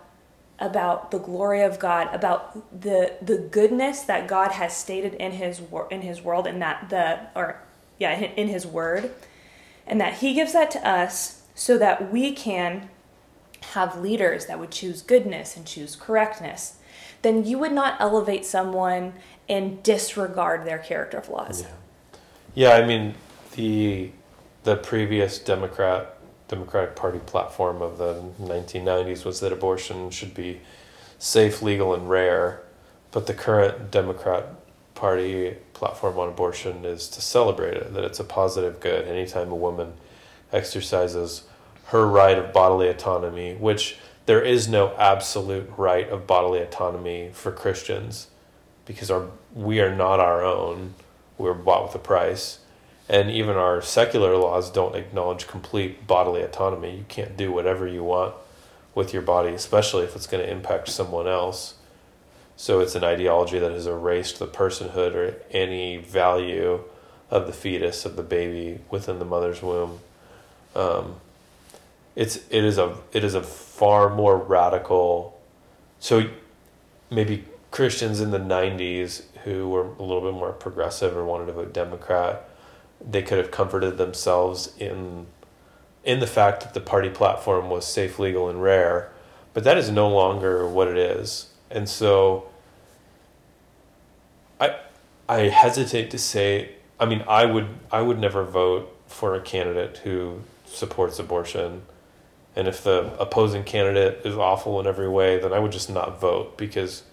[0.57, 5.61] about the glory of God, about the the goodness that God has stated in his
[5.91, 7.61] in his world and that the or
[7.99, 9.11] yeah, in his word
[9.85, 12.89] and that he gives that to us so that we can
[13.73, 16.79] have leaders that would choose goodness and choose correctness,
[17.21, 19.13] then you would not elevate someone
[19.47, 21.61] and disregard their character flaws.
[21.61, 21.67] Yeah.
[22.55, 23.15] Yeah, I mean
[23.55, 24.11] the
[24.63, 30.61] the previous Democrat Democratic Party platform of the 1990s was that abortion should be
[31.19, 32.61] safe, legal, and rare.
[33.11, 34.47] But the current Democrat
[34.95, 39.07] Party platform on abortion is to celebrate it, that it's a positive good.
[39.07, 39.93] Anytime a woman
[40.51, 41.43] exercises
[41.85, 47.51] her right of bodily autonomy, which there is no absolute right of bodily autonomy for
[47.51, 48.27] Christians
[48.85, 50.93] because our we are not our own.
[51.39, 52.59] We're bought with a price
[53.09, 56.95] and even our secular laws don't acknowledge complete bodily autonomy.
[56.95, 58.35] You can't do whatever you want
[58.93, 61.73] with your body, especially if it's going to impact someone else.
[62.55, 66.83] So it's an ideology that has erased the personhood or any value
[67.31, 70.01] of the fetus of the baby within the mother's womb.
[70.75, 71.15] Um,
[72.15, 75.39] it's it is a it is a far more radical.
[75.99, 76.29] So
[77.09, 81.53] maybe Christians in the '90s who were a little bit more progressive or wanted to
[81.53, 82.49] vote Democrat
[83.05, 85.27] they could have comforted themselves in
[86.03, 89.11] in the fact that the party platform was safe, legal, and rare,
[89.53, 91.47] but that is no longer what it is.
[91.69, 92.49] And so
[94.59, 94.77] I
[95.27, 99.97] I hesitate to say I mean I would I would never vote for a candidate
[99.99, 101.83] who supports abortion.
[102.55, 106.19] And if the opposing candidate is awful in every way, then I would just not
[106.19, 107.03] vote because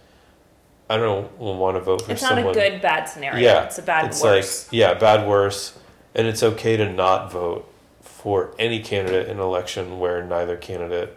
[0.89, 2.47] I don't want to vote for it's someone.
[2.47, 3.41] It's not a good bad scenario.
[3.41, 4.67] Yeah, it's a bad it's worse.
[4.67, 5.77] like yeah, bad worse,
[6.15, 11.17] and it's okay to not vote for any candidate in an election where neither candidate,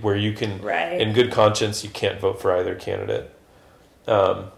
[0.00, 1.00] where you can, right.
[1.00, 3.32] in good conscience, you can't vote for either candidate.
[4.08, 4.50] Um,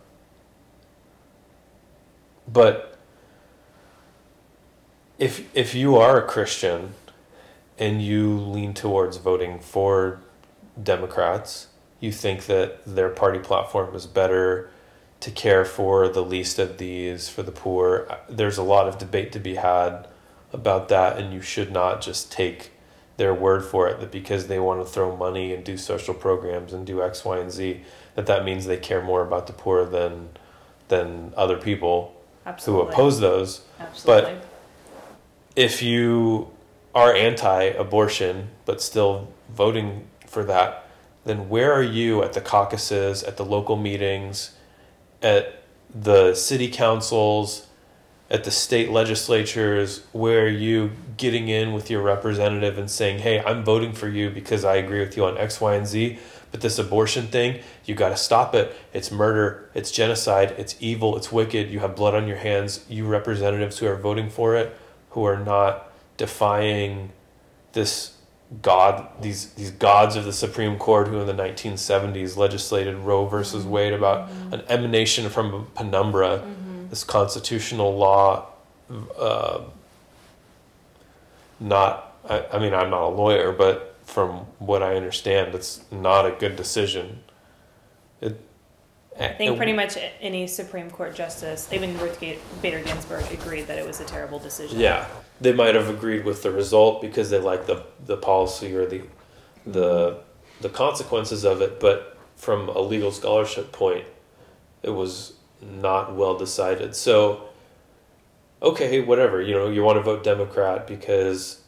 [2.47, 2.99] but
[5.19, 6.95] if if you are a Christian
[7.79, 10.21] and you lean towards voting for
[10.83, 11.68] Democrats
[12.01, 14.71] you think that their party platform is better
[15.21, 18.19] to care for the least of these, for the poor.
[18.29, 20.07] There's a lot of debate to be had
[20.53, 22.71] about that, and you should not just take
[23.17, 26.73] their word for it that because they want to throw money and do social programs
[26.73, 27.81] and do X, Y, and Z,
[28.15, 30.29] that that means they care more about the poor than
[30.87, 32.15] than other people
[32.47, 32.87] Absolutely.
[32.87, 33.63] who oppose those.
[33.79, 34.35] Absolutely.
[34.35, 34.47] But
[35.55, 36.51] if you
[36.95, 40.88] are anti-abortion but still voting for that,
[41.29, 44.53] then where are you at the caucuses, at the local meetings,
[45.23, 45.63] at
[45.95, 47.67] the city councils,
[48.31, 50.05] at the state legislatures?
[50.13, 54.31] Where are you getting in with your representative and saying, hey, I'm voting for you
[54.31, 56.19] because I agree with you on X, Y, and Z?
[56.51, 58.75] But this abortion thing, you got to stop it.
[58.95, 61.69] It's murder, it's genocide, it's evil, it's wicked.
[61.69, 62.87] You have blood on your hands.
[62.89, 64.75] You representatives who are voting for it,
[65.11, 67.13] who are not defying
[67.73, 68.15] this
[68.63, 73.63] god these these gods of the Supreme Court who in the 1970s legislated Roe versus
[73.63, 73.73] mm-hmm.
[73.73, 74.55] Wade about mm-hmm.
[74.55, 76.89] an emanation from a penumbra, mm-hmm.
[76.89, 78.47] this constitutional law.
[79.19, 79.61] Uh,
[81.61, 86.25] not, I, I mean, I'm not a lawyer, but from what I understand, it's not
[86.25, 87.21] a good decision.
[89.21, 92.21] I think pretty much any Supreme Court justice, even Ruth
[92.63, 94.79] Bader Ginsburg, agreed that it was a terrible decision.
[94.79, 95.07] Yeah,
[95.41, 99.03] they might have agreed with the result because they like the the policy or the
[99.67, 100.21] the
[100.61, 104.07] the consequences of it, but from a legal scholarship point,
[104.83, 106.95] it was not well decided.
[106.95, 107.49] So,
[108.63, 109.43] okay, whatever.
[109.43, 111.63] You know, you want to vote Democrat because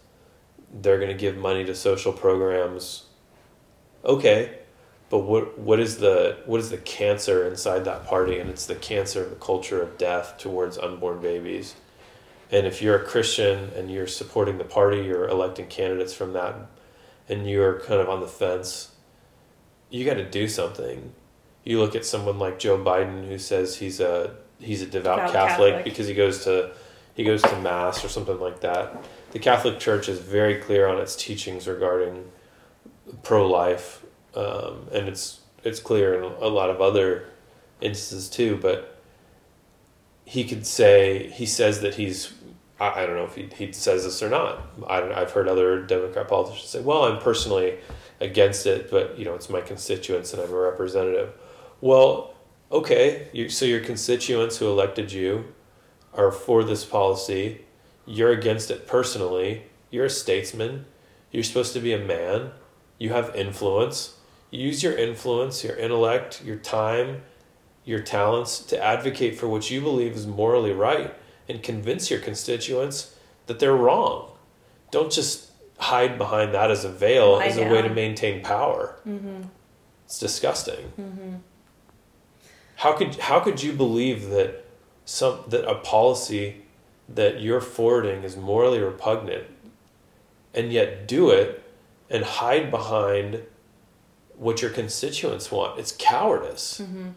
[0.73, 3.07] they're going to give money to social programs.
[4.05, 4.60] Okay,
[5.11, 8.38] but what what is the what is the cancer inside that party?
[8.38, 11.75] And it's the cancer of the culture of death towards unborn babies.
[12.53, 16.55] And if you're a Christian and you're supporting the party, you're electing candidates from that,
[17.29, 18.92] and you're kind of on the fence,
[19.90, 21.12] you got to do something.
[21.64, 25.33] You look at someone like Joe Biden who says he's a he's a devout, devout
[25.33, 26.70] Catholic, Catholic because he goes to
[27.14, 28.96] he goes to mass or something like that.
[29.33, 32.31] The Catholic Church is very clear on its teachings regarding
[33.23, 37.29] pro life, um, and it's it's clear in a lot of other
[37.81, 38.59] instances too.
[38.61, 39.01] But
[40.25, 42.33] he could say he says that he's
[42.79, 44.62] I, I don't know if he, he says this or not.
[44.88, 47.79] I I've heard other Democrat politicians say, well, I'm personally
[48.21, 51.33] against it, but you know, it's my constituents and I'm a representative.
[51.81, 52.35] Well,
[52.71, 55.53] okay, you, so your constituents who elected you
[56.14, 57.62] are for this policy.
[58.07, 59.64] You're against it personally.
[59.90, 60.87] You're a statesman.
[61.31, 62.51] You're supposed to be a man.
[62.99, 64.16] You have influence.
[64.51, 67.23] Use your influence, your intellect, your time,
[67.85, 71.15] your talents to advocate for what you believe is morally right
[71.49, 74.33] and convince your constituents that they're wrong.
[74.91, 78.97] Don't just hide behind that as a veil as a way to maintain power.
[79.07, 79.43] Mm-hmm.
[80.05, 80.93] It's disgusting.
[81.01, 81.35] Mm-hmm.
[82.77, 84.65] How could how could you believe that
[85.05, 86.63] some that a policy
[87.09, 89.45] that you're forwarding is morally repugnant,
[90.55, 91.63] and yet do it
[92.09, 93.43] and hide behind
[94.40, 95.79] what your constituents want?
[95.79, 96.81] It's cowardice.
[96.83, 97.11] Mm-hmm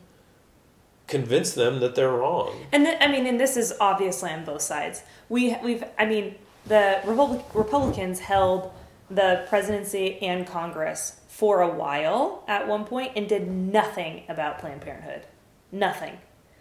[1.08, 2.66] convince them that they're wrong.
[2.72, 5.04] And th- I mean, and this is obviously on both sides.
[5.30, 8.72] We we've I mean, the Republic, Republicans held
[9.10, 14.82] the presidency and Congress for a while at one point and did nothing about Planned
[14.82, 15.24] Parenthood.
[15.72, 16.18] Nothing.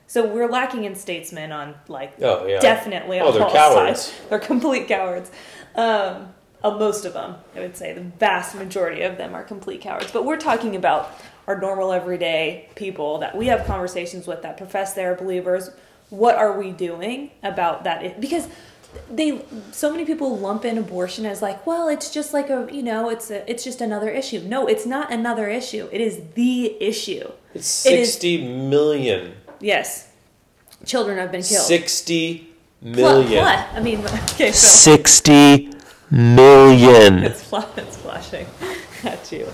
[0.06, 2.60] So we're lacking in statesmen on like oh, yeah.
[2.60, 4.02] definitely oh, on they're cowards.
[4.02, 4.20] sides.
[4.28, 5.30] They're complete cowards.
[5.74, 9.80] Um, uh, most of them, I would say, the vast majority of them are complete
[9.80, 10.12] cowards.
[10.12, 11.10] But we're talking about
[11.46, 15.70] our normal everyday people that we have conversations with that profess they're believers.
[16.10, 18.20] What are we doing about that?
[18.20, 18.48] Because
[19.10, 22.82] they so many people lump in abortion as like well it's just like a you
[22.82, 26.76] know it's a it's just another issue no it's not another issue it is the
[26.82, 29.32] issue it's sixty it is, million.
[29.60, 30.10] yes
[30.84, 32.50] children have been killed 60
[32.82, 35.71] million what, i mean okay so 60
[36.12, 37.20] million.
[37.20, 38.46] It's, it's flashing
[39.04, 39.48] at you.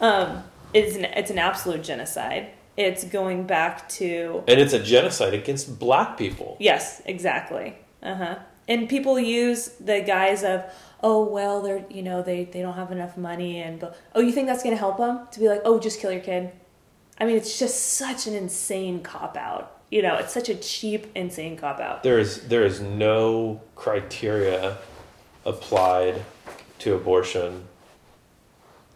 [0.00, 2.50] Um it's an, it's an absolute genocide.
[2.76, 6.56] It's going back to and it's a genocide against black people.
[6.58, 7.76] Yes exactly.
[8.02, 8.38] Uh-huh.
[8.66, 10.64] And people use the guise of
[11.02, 14.32] oh well they're you know they they don't have enough money and but oh you
[14.32, 16.50] think that's going to help them to be like oh just kill your kid.
[17.18, 21.08] I mean it's just such an insane cop out you know it's such a cheap
[21.14, 24.78] insane cop out there is there is no criteria
[25.44, 26.24] applied
[26.78, 27.64] to abortion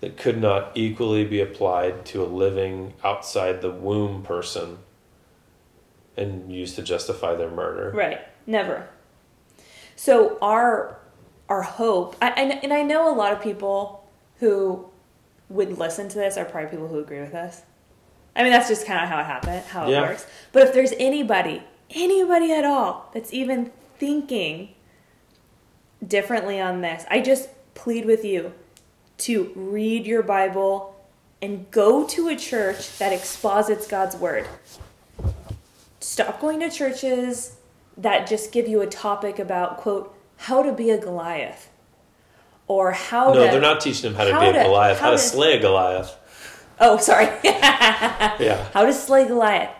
[0.00, 4.78] that could not equally be applied to a living outside the womb person
[6.16, 8.88] and used to justify their murder right never
[9.96, 10.98] so our
[11.48, 14.86] our hope, I, and I know a lot of people who
[15.48, 17.62] would listen to this are probably people who agree with us.
[18.34, 20.02] I mean, that's just kind of how it happens, how it yeah.
[20.02, 20.26] works.
[20.52, 24.74] But if there's anybody, anybody at all, that's even thinking
[26.06, 28.52] differently on this, I just plead with you
[29.18, 30.94] to read your Bible
[31.40, 34.46] and go to a church that exposits God's word.
[36.00, 37.56] Stop going to churches
[37.96, 41.70] that just give you a topic about quote how to be a Goliath
[42.66, 45.06] or how no to, they're not teaching them how to how be a Goliath how,
[45.06, 46.16] how to, to slay a Goliath.
[46.80, 47.28] Oh sorry.
[48.40, 48.68] Yeah.
[48.72, 49.70] How to slay Goliath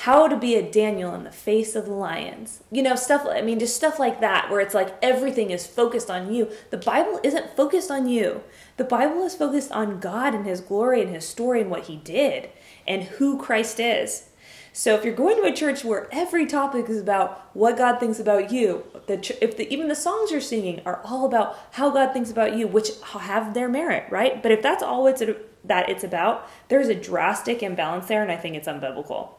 [0.00, 3.42] how to be a Daniel in the face of the lions you know stuff I
[3.42, 7.20] mean just stuff like that where it's like everything is focused on you the Bible
[7.22, 8.42] isn't focused on you
[8.76, 11.96] the Bible is focused on God and his glory and his story and what he
[11.96, 12.50] did
[12.86, 14.30] and who Christ is
[14.72, 18.20] so if you're going to a church where every topic is about what God thinks
[18.20, 21.90] about you, the ch- if the, even the songs you're singing are all about how
[21.90, 24.40] God thinks about you, which have their merit, right?
[24.40, 25.22] But if that's all it's
[25.64, 29.30] that it's about, there's a drastic imbalance there, and I think it's unbiblical.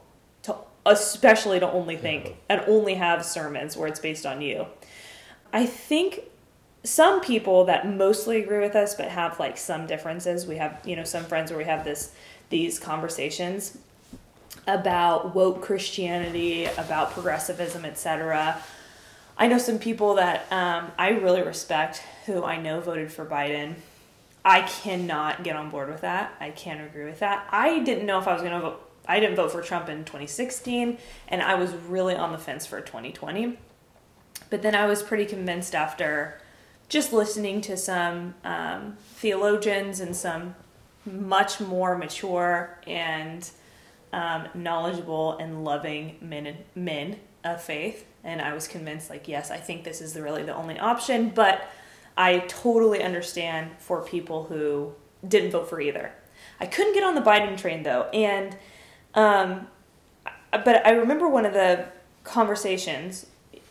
[0.86, 4.66] Especially to only think and only have sermons where it's based on you.
[5.54, 6.22] I think
[6.84, 10.48] some people that mostly agree with us but have like some differences.
[10.48, 12.14] We have, you know, some friends where we have this
[12.50, 13.78] these conversations
[14.68, 18.62] about woke Christianity, about progressivism, etc.
[19.38, 23.76] I know some people that um, I really respect who I know voted for Biden.
[24.44, 26.34] I cannot get on board with that.
[26.40, 27.48] I can't agree with that.
[27.52, 28.91] I didn't know if I was going to vote.
[29.08, 32.82] I didn't vote for Trump in 2016, and I was really on the fence for
[32.82, 33.58] 2020.
[34.50, 36.40] But then I was pretty convinced after
[36.90, 40.56] just listening to some um, theologians and some
[41.06, 43.50] much more mature and
[44.14, 49.58] um, knowledgeable and loving men men of faith, and I was convinced, like, yes, I
[49.58, 51.30] think this is the, really the only option.
[51.30, 51.68] But
[52.16, 54.94] I totally understand for people who
[55.28, 56.12] didn't vote for either.
[56.60, 58.56] I couldn't get on the Biden train though, and
[59.14, 59.68] um,
[60.52, 61.86] but I remember one of the
[62.24, 63.26] conversations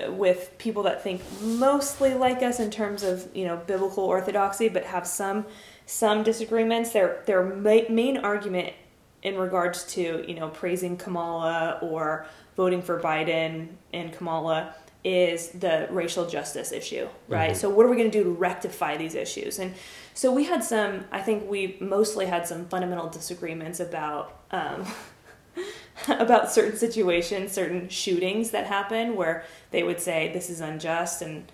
[0.09, 4.85] with people that think mostly like us in terms of you know biblical orthodoxy, but
[4.85, 5.47] have some
[5.87, 6.93] some disagreements.
[6.93, 8.75] Their their main argument
[9.23, 12.27] in regards to you know praising Kamala or
[12.57, 17.53] voting for Biden and Kamala is the racial justice issue, right?
[17.53, 17.59] Mm-hmm.
[17.59, 19.59] So, what are we going to do to rectify these issues?
[19.59, 19.75] And
[20.15, 24.41] so, we had some, I think we mostly had some fundamental disagreements about.
[24.51, 24.87] Um,
[26.09, 31.51] about certain situations, certain shootings that happen where they would say this is unjust and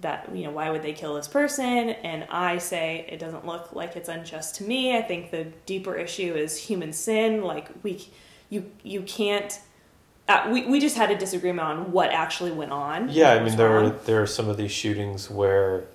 [0.00, 3.74] that you know why would they kill this person and i say it doesn't look
[3.74, 8.08] like it's unjust to me i think the deeper issue is human sin like we
[8.48, 9.60] you you can't
[10.28, 13.08] uh, we, we just had a disagreement on what actually went on.
[13.08, 13.86] Yeah, I mean there wrong.
[13.86, 15.86] are there are some of these shootings where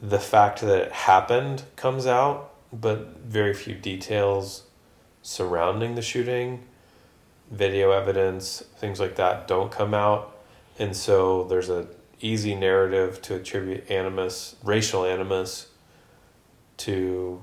[0.00, 4.64] the fact that it happened comes out, but very few details
[5.24, 6.62] surrounding the shooting,
[7.50, 10.36] video evidence, things like that don't come out,
[10.78, 11.88] and so there's a
[12.20, 15.68] easy narrative to attribute animus, racial animus,
[16.76, 17.42] to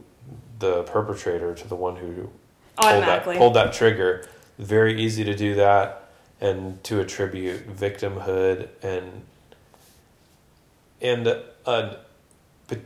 [0.59, 2.29] the perpetrator, to the one who
[2.77, 4.27] pulled that, pulled that trigger.
[4.59, 6.09] Very easy to do that
[6.39, 9.23] and to attribute victimhood and
[11.01, 11.27] and
[11.65, 11.97] a,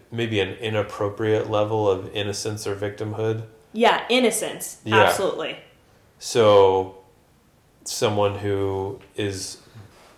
[0.09, 3.43] maybe an inappropriate level of innocence or victimhood.
[3.75, 4.79] Yeah, innocence.
[4.85, 5.03] Yeah.
[5.03, 5.57] Absolutely.
[6.17, 6.97] So
[7.83, 9.57] someone who is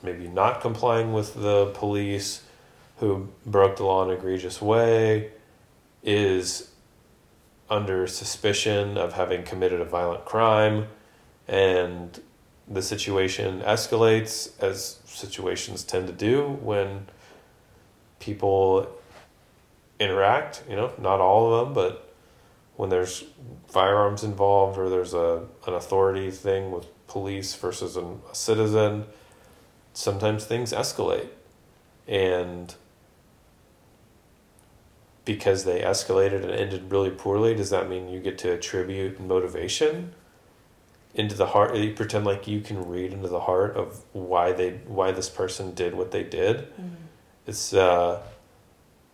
[0.03, 2.43] maybe not complying with the police,
[2.97, 5.32] who broke the law in an egregious way,
[6.03, 6.70] is
[7.70, 10.88] under suspicion of having committed a violent crime
[11.47, 12.22] and
[12.68, 17.08] the situation escalates as situations tend to do when
[18.20, 18.88] people
[19.99, 22.07] interact you know not all of them but
[22.78, 23.25] when there's
[23.67, 29.05] firearms involved or there's a an authority thing with police versus an, a citizen
[29.93, 31.30] sometimes things escalate.
[32.07, 32.73] And
[35.25, 40.13] because they escalated and ended really poorly does that mean you get to attribute motivation
[41.15, 41.75] into the heart?
[41.75, 45.73] You pretend like you can read into the heart of why they why this person
[45.73, 46.57] did what they did?
[46.57, 46.93] Mm-hmm.
[47.47, 48.21] it's uh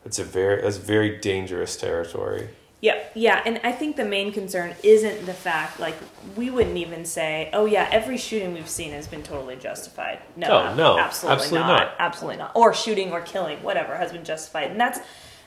[0.05, 2.49] it's a very it's very dangerous territory
[2.83, 5.95] yeah yeah and i think the main concern isn't the fact like
[6.35, 10.47] we wouldn't even say oh yeah every shooting we've seen has been totally justified no
[10.47, 11.79] oh, no absolutely, absolutely not.
[11.79, 14.99] not absolutely not or shooting or killing whatever has been justified and that's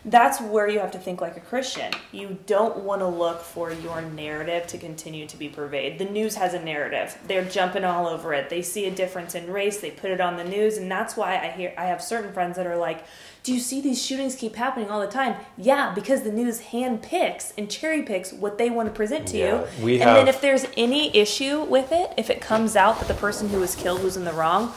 [0.06, 1.92] that's where you have to think like a Christian.
[2.12, 5.98] You don't want to look for your narrative to continue to be pervaded.
[5.98, 7.18] The news has a narrative.
[7.26, 8.48] They're jumping all over it.
[8.48, 11.38] They see a difference in race, they put it on the news, and that's why
[11.38, 13.04] I hear I have certain friends that are like,
[13.46, 17.02] "Do you see these shootings keep happening all the time?" Yeah, because the news hand
[17.02, 19.84] picks and cherry picks what they want to present to yeah, you.
[19.84, 20.16] We and have...
[20.16, 23.60] then if there's any issue with it, if it comes out that the person who
[23.60, 24.74] was killed was in the wrong,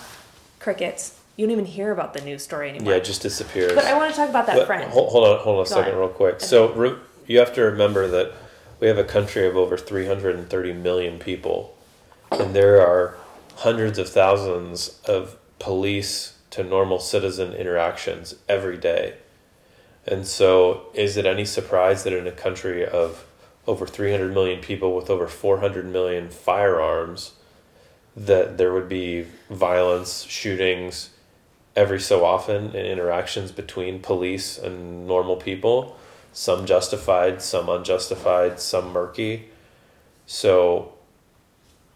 [0.59, 2.91] crickets you don't even hear about the news story anymore.
[2.91, 3.73] Yeah, it just disappears.
[3.73, 4.91] But I want to talk about that friend.
[4.91, 6.35] Hold, hold, on, hold on a Go second, real quick.
[6.35, 6.45] Okay.
[6.45, 6.97] So re-
[7.27, 8.33] you have to remember that
[8.81, 11.77] we have a country of over 330 million people,
[12.29, 13.15] and there are
[13.55, 19.15] hundreds of thousands of police to normal citizen interactions every day.
[20.05, 23.25] And so, is it any surprise that in a country of
[23.67, 27.33] over 300 million people with over 400 million firearms,
[28.15, 31.11] that there would be violence, shootings,
[31.75, 35.97] every so often in interactions between police and normal people,
[36.33, 39.49] some justified, some unjustified, some murky.
[40.25, 40.93] So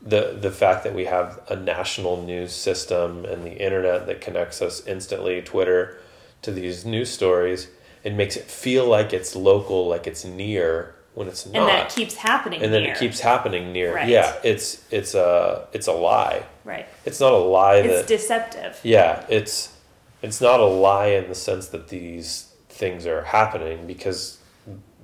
[0.05, 4.61] the the fact that we have a national news system and the internet that connects
[4.61, 5.97] us instantly, Twitter,
[6.41, 7.69] to these news stories,
[8.03, 11.55] it makes it feel like it's local, like it's near when it's not.
[11.55, 12.61] And that it keeps happening.
[12.61, 12.93] And then near.
[12.93, 13.95] it keeps happening near.
[13.95, 14.09] Right.
[14.09, 16.45] Yeah, it's it's a it's a lie.
[16.65, 16.87] Right.
[17.05, 17.99] It's not a lie it's that.
[17.99, 18.79] It's deceptive.
[18.83, 19.75] Yeah, it's
[20.21, 24.39] it's not a lie in the sense that these things are happening because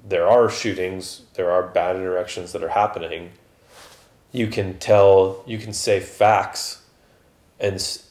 [0.07, 3.31] there are shootings, there are bad interactions that are happening.
[4.31, 6.83] You can tell, you can say facts
[7.59, 8.01] and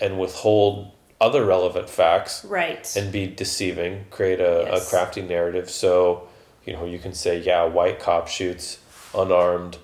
[0.00, 0.90] and withhold
[1.20, 2.94] other relevant facts right.
[2.96, 4.86] and be deceiving create a, yes.
[4.86, 5.70] a crafty narrative.
[5.70, 6.28] So
[6.64, 8.78] you know you can say yeah white cop shoots
[9.14, 9.78] unarmed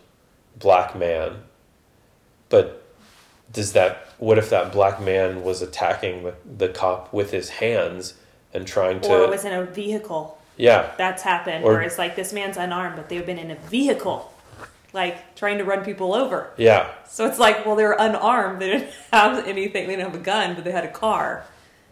[0.57, 1.43] black man.
[2.49, 2.85] But
[3.53, 8.15] does that what if that black man was attacking the, the cop with his hands
[8.53, 10.37] and trying to or was in a vehicle?
[10.57, 10.91] Yeah.
[10.99, 14.30] That's happened or, where it's like this man's unarmed but they've been in a vehicle
[14.93, 16.53] like trying to run people over.
[16.57, 16.91] Yeah.
[17.09, 18.61] So it's like well they're unarmed.
[18.61, 19.87] They didn't have anything.
[19.87, 21.45] They didn't have a gun but they had a car.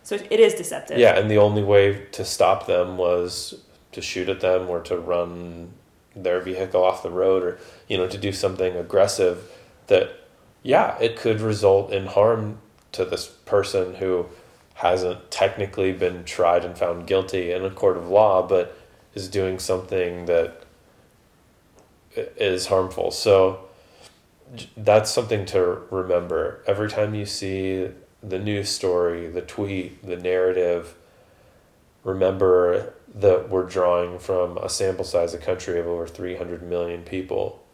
[0.02, 0.98] So it is deceptive.
[0.98, 3.60] Yeah and the only way to stop them was
[3.92, 5.72] to shoot at them or to run
[6.14, 9.52] their vehicle off the road or you know to do something aggressive
[9.86, 10.18] that
[10.62, 12.58] yeah, it could result in harm
[12.92, 14.26] to this person who
[14.74, 18.76] hasn't technically been tried and found guilty in a court of law, but
[19.14, 20.62] is doing something that
[22.14, 23.10] is harmful.
[23.10, 23.68] So
[24.76, 27.88] that's something to remember every time you see
[28.22, 30.94] the news story, the tweet, the narrative.
[32.04, 37.64] Remember that we're drawing from a sample size of country of over 300 million people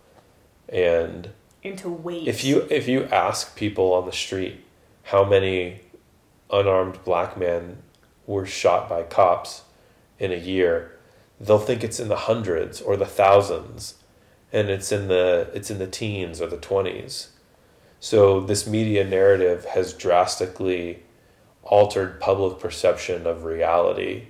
[0.69, 1.31] and
[1.63, 4.65] into weight if you if you ask people on the street
[5.05, 5.81] how many
[6.51, 7.79] unarmed black men
[8.27, 9.63] were shot by cops
[10.19, 10.97] in a year
[11.41, 13.95] they'll think it's in the hundreds or the thousands
[14.55, 17.29] and it's in the it's in the teens or the 20s
[18.01, 21.03] so this media narrative has drastically
[21.63, 24.29] altered public perception of reality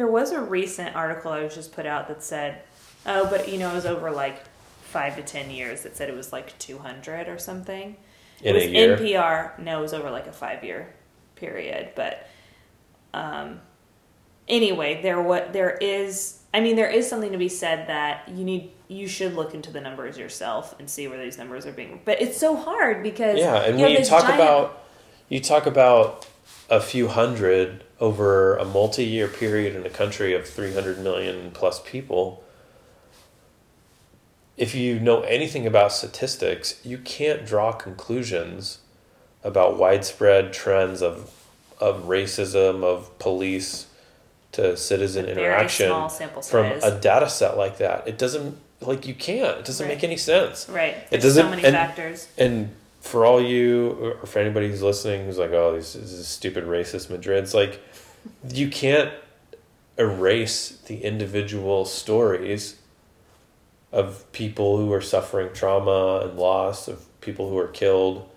[0.00, 2.62] there was a recent article I was just put out that said,
[3.04, 4.42] oh, but you know, it was over like
[4.82, 7.96] five to ten years that said it was like 200 or something.
[8.42, 8.96] In it was a year?
[8.96, 9.58] NPR.
[9.58, 10.94] No, it was over like a five year
[11.36, 11.90] period.
[11.94, 12.26] But
[13.12, 13.60] um,
[14.48, 16.39] anyway, there what there is.
[16.52, 19.70] I mean, there is something to be said that you need you should look into
[19.70, 22.00] the numbers yourself and see where these numbers are being.
[22.04, 24.84] But it's so hard because yeah, and you when you talk giant- about
[25.28, 26.26] you talk about
[26.68, 32.42] a few hundred over a multi-year period in a country of 300 million plus people
[34.56, 38.78] if you know anything about statistics you can't draw conclusions
[39.42, 41.30] about widespread trends of
[41.80, 43.86] of racism of police
[44.52, 45.88] to citizen Very interaction
[46.42, 49.94] from a data set like that it doesn't like you can't it doesn't Right.
[49.94, 50.96] make any sense right.
[51.10, 52.28] it doesn't so many and- factors.
[52.38, 56.28] and for all you, or for anybody who's listening who's like, oh, this, this is
[56.28, 57.80] stupid racist Madrid, it's like,
[58.52, 59.10] you can't
[59.98, 62.76] erase the individual stories
[63.92, 68.28] of people who are suffering trauma and loss, of people who are killed,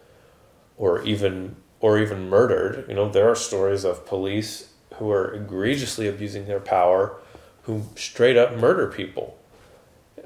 [0.78, 2.86] or even or even murdered.
[2.88, 7.20] You know, there are stories of police who are egregiously abusing their power,
[7.64, 9.38] who straight up murder people.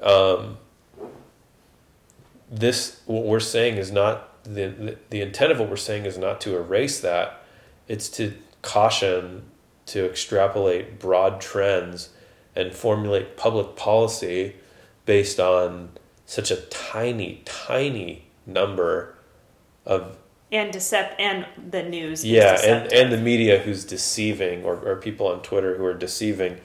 [0.02, 0.58] Um,
[2.50, 6.16] this what we're saying is not the, the the intent of what we're saying is
[6.16, 7.42] not to erase that
[7.88, 9.42] it's to caution
[9.86, 12.10] to extrapolate broad trends
[12.54, 14.56] and formulate public policy
[15.06, 15.90] based on
[16.26, 19.14] such a tiny tiny number
[19.86, 20.16] of
[20.50, 22.24] And decept and the news.
[22.24, 26.58] yeah and, and the media who's deceiving or, or people on twitter who are deceiving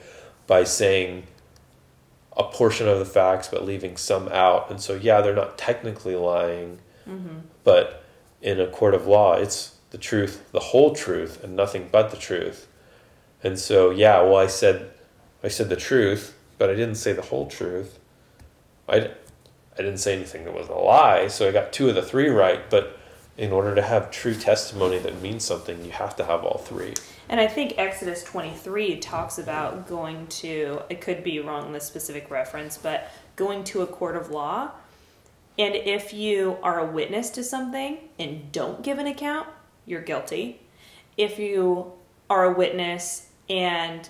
[0.46, 1.26] by saying
[2.36, 6.16] a portion of the facts but leaving some out and so yeah they're not technically
[6.16, 7.40] lying Mm-hmm.
[7.64, 8.02] but
[8.40, 12.16] in a court of law it's the truth the whole truth and nothing but the
[12.16, 12.66] truth
[13.42, 14.90] and so yeah well i said
[15.42, 17.98] i said the truth but i didn't say the whole truth
[18.88, 22.00] i, I didn't say anything that was a lie so i got two of the
[22.02, 22.98] three right but
[23.36, 26.94] in order to have true testimony that means something you have to have all three
[27.28, 31.80] And I think Exodus 23 talks about going to, it could be wrong, in the
[31.80, 34.70] specific reference, but going to a court of law.
[35.58, 39.48] And if you are a witness to something and don't give an account,
[39.86, 40.60] you're guilty.
[41.16, 41.92] If you
[42.28, 44.08] are a witness and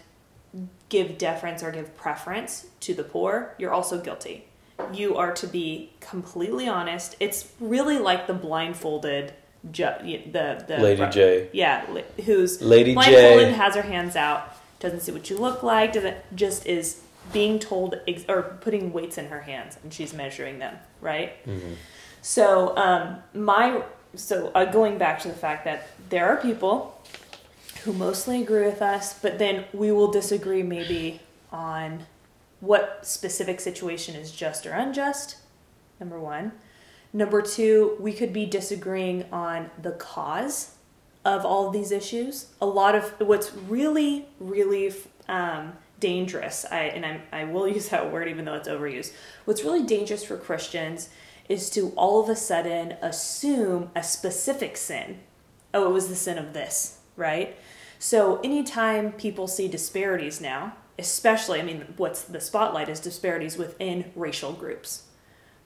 [0.88, 4.48] give deference or give preference to the poor, you're also guilty.
[4.92, 7.16] You are to be completely honest.
[7.20, 9.32] It's really like the blindfolded,
[9.70, 9.84] ju-
[10.32, 11.48] the the Lady J.
[11.52, 11.84] yeah,
[12.24, 13.52] who's Lady blindfolded, J.
[13.52, 17.00] has her hands out, doesn't see what you look like, doesn't just is
[17.32, 21.32] being told ex- or putting weights in her hands, and she's measuring them, right?
[22.22, 23.82] So um, my
[24.16, 27.00] so uh, going back to the fact that there are people
[27.84, 31.20] who mostly agree with us, but then we will disagree maybe
[31.52, 32.06] on
[32.64, 35.36] what specific situation is just or unjust.
[36.00, 36.52] Number one.
[37.12, 40.74] Number two, we could be disagreeing on the cause
[41.24, 42.48] of all of these issues.
[42.60, 44.92] A lot of what's really, really
[45.28, 49.12] um, dangerous, I, and I, I will use that word even though it's overused.
[49.44, 51.10] What's really dangerous for Christians
[51.48, 55.20] is to all of a sudden assume a specific sin.
[55.72, 57.56] Oh, it was the sin of this, right?
[57.98, 64.12] So anytime people see disparities now, especially, I mean, what's the spotlight is disparities within
[64.14, 65.04] racial groups,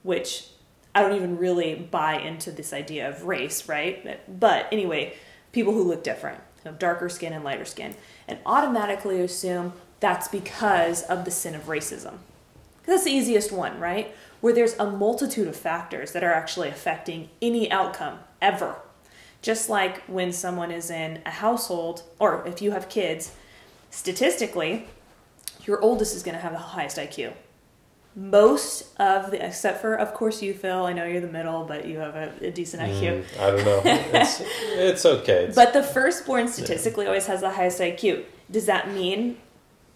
[0.03, 0.47] which
[0.95, 4.39] I don't even really buy into this idea of race, right?
[4.39, 5.13] But anyway,
[5.51, 7.95] people who look different, have darker skin and lighter skin,
[8.27, 12.17] and automatically assume that's because of the sin of racism.
[12.85, 14.15] That's the easiest one, right?
[14.41, 18.77] Where there's a multitude of factors that are actually affecting any outcome ever.
[19.41, 23.33] Just like when someone is in a household, or if you have kids,
[23.91, 24.87] statistically,
[25.69, 27.31] your oldest is going to have the highest IQ.
[28.15, 30.83] Most of the, except for, of course, you, Phil.
[30.83, 33.23] I know you're the middle, but you have a, a decent IQ.
[33.23, 33.81] Mm, I don't know.
[33.85, 34.41] It's,
[34.73, 35.45] it's okay.
[35.45, 38.25] It's, But the firstborn statistically always has the highest IQ.
[38.49, 39.37] Does that mean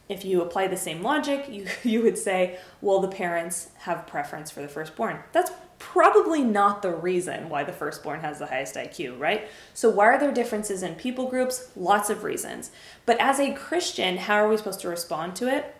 [0.09, 4.51] if you apply the same logic, you, you would say, well, the parents have preference
[4.51, 5.24] for the firstborn?
[5.32, 5.51] That's
[5.84, 9.49] probably not the reason why the firstborn has the highest IQ, right?
[9.73, 11.71] So, why are there differences in people groups?
[11.75, 12.71] Lots of reasons.
[13.05, 15.75] But as a Christian, how are we supposed to respond to it?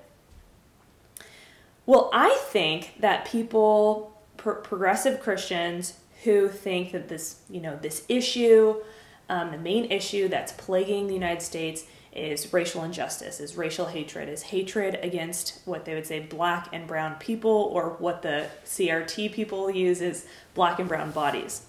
[1.86, 5.94] Well, I think that people, pro- progressive Christians
[6.26, 8.82] who think that this, you know, this issue,
[9.30, 11.86] um, the main issue that's plaguing the United States
[12.16, 16.88] is racial injustice, is racial hatred, is hatred against what they would say black and
[16.88, 21.66] brown people, or what the CRT people use is black and brown bodies.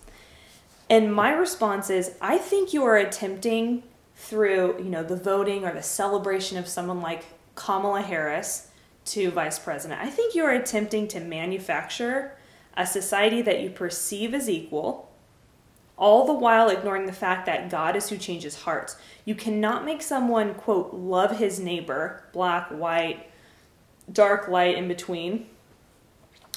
[0.91, 3.83] And my response is I think you are attempting
[4.17, 7.25] through, you know, the voting or the celebration of someone like
[7.55, 8.69] Kamala Harris
[9.07, 10.01] to vice president.
[10.01, 12.37] I think you are attempting to manufacture
[12.77, 15.11] a society that you perceive as equal
[15.97, 18.97] all the while ignoring the fact that God is who changes hearts.
[19.25, 23.31] You cannot make someone, quote, love his neighbor, black, white,
[24.13, 25.47] dark, light, in between,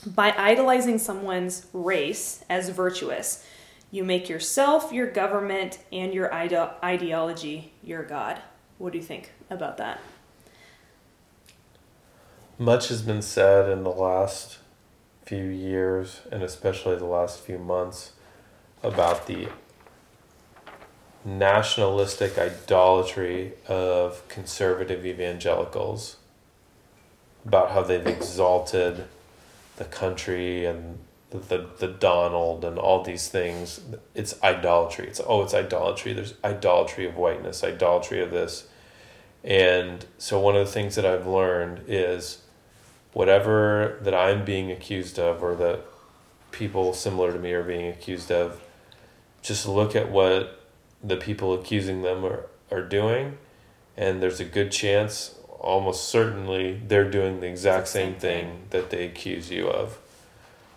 [0.05, 3.45] by idolizing someone's race as virtuous.
[3.91, 8.41] You make yourself, your government, and your ide- ideology your God.
[8.77, 9.99] What do you think about that?
[12.59, 14.57] Much has been said in the last
[15.25, 18.13] few years, and especially the last few months
[18.83, 19.47] about the
[21.25, 26.17] nationalistic idolatry of conservative evangelicals,
[27.45, 29.05] about how they've exalted
[29.77, 30.99] the country and
[31.29, 33.81] the, the, Donald and all these things.
[34.15, 35.07] It's idolatry.
[35.07, 36.13] It's oh, it's idolatry.
[36.13, 38.67] There's idolatry of whiteness, idolatry of this.
[39.43, 42.41] And so one of the things that I've learned is
[43.13, 45.81] whatever that I'm being accused of or that
[46.51, 48.61] people similar to me are being accused of,
[49.47, 50.61] just look at what
[51.03, 53.37] the people accusing them are, are doing,
[53.95, 59.05] and there's a good chance, almost certainly, they're doing the exact same thing that they
[59.05, 59.97] accuse you of.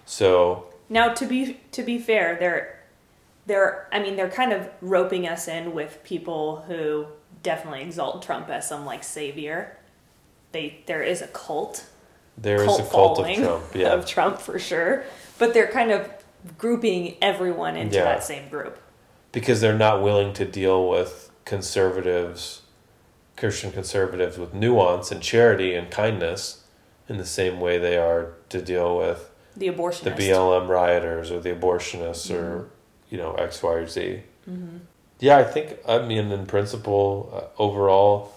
[0.07, 2.81] So now, to be to be fair, they're
[3.47, 7.07] they're I mean they're kind of roping us in with people who
[7.43, 9.77] definitely exalt Trump as some like savior.
[10.53, 11.87] They there is a cult.
[12.39, 13.89] There cult is a cult of Trump, yeah.
[13.89, 15.05] Of Trump for sure.
[15.39, 16.09] But they're kind of
[16.59, 18.05] grouping everyone into yeah.
[18.05, 18.79] that same group.
[19.33, 22.63] Because they're not willing to deal with conservatives,
[23.37, 26.65] Christian conservatives with nuance and charity and kindness
[27.09, 31.41] in the same way they are to deal with the abortionists, the BLM rioters or
[31.41, 32.35] the abortionists mm-hmm.
[32.35, 32.71] or
[33.09, 34.23] you know X, Y, or Z.
[34.49, 34.79] Mm-hmm.
[35.19, 38.33] Yeah, I think I mean in principle, uh, overall,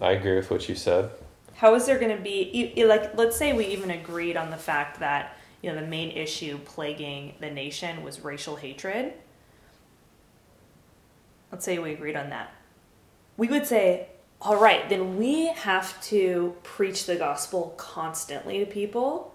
[0.00, 1.10] I agree with what you said.
[1.56, 5.00] How is there going to be like let's say we even agreed on the fact
[5.00, 9.12] that you know the main issue plaguing the nation was racial hatred.
[11.50, 12.52] Let's say we agreed on that.
[13.36, 14.08] We would say,
[14.40, 19.34] all right, then we have to preach the gospel constantly to people.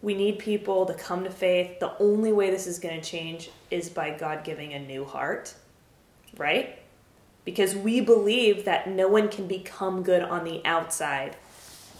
[0.00, 1.78] We need people to come to faith.
[1.80, 5.54] The only way this is going to change is by God giving a new heart,
[6.36, 6.78] right?
[7.44, 11.36] Because we believe that no one can become good on the outside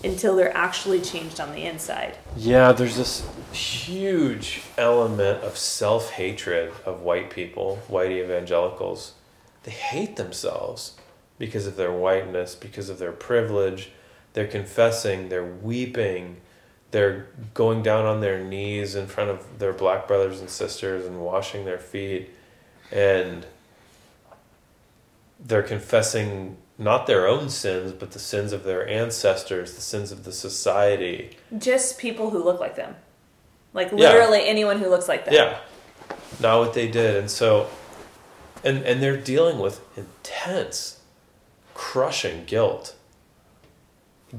[0.05, 2.17] until they're actually changed on the inside.
[2.37, 9.15] Yeah, there's this huge element of self hatred of white people, white evangelicals.
[9.63, 10.97] They hate themselves
[11.39, 13.91] because of their whiteness, because of their privilege.
[14.33, 16.39] They're confessing, they're weeping,
[16.91, 21.21] they're going down on their knees in front of their black brothers and sisters and
[21.21, 22.31] washing their feet.
[22.91, 23.47] And
[25.45, 30.25] they're confessing not their own sins, but the sins of their ancestors, the sins of
[30.25, 31.37] the society.
[31.57, 32.97] Just people who look like them.
[33.75, 34.51] Like literally yeah.
[34.51, 35.35] anyone who looks like them.
[35.35, 35.59] Yeah.
[36.41, 37.17] Not what they did.
[37.17, 37.69] And so
[38.65, 41.01] and and they're dealing with intense
[41.75, 42.97] crushing guilt.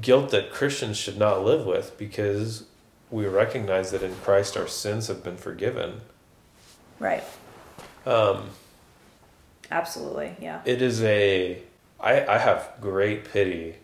[0.00, 2.64] Guilt that Christians should not live with because
[3.10, 6.00] we recognize that in Christ our sins have been forgiven.
[6.98, 7.24] Right.
[8.06, 8.50] Um
[9.70, 10.60] Absolutely, yeah.
[10.64, 11.62] It is a
[12.04, 13.76] I, I have great pity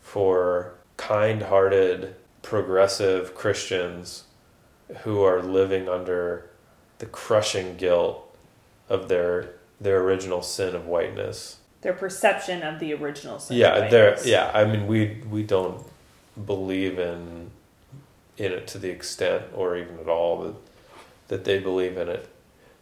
[0.00, 4.24] for kind hearted, progressive Christians
[5.02, 6.48] who are living under
[6.98, 8.34] the crushing guilt
[8.88, 11.58] of their their original sin of whiteness.
[11.82, 13.58] Their perception of the original sin.
[13.58, 14.50] Yeah, they yeah.
[14.54, 15.84] I mean, we we don't
[16.46, 17.50] believe in
[18.38, 20.54] in it to the extent or even at all that
[21.28, 22.26] that they believe in it.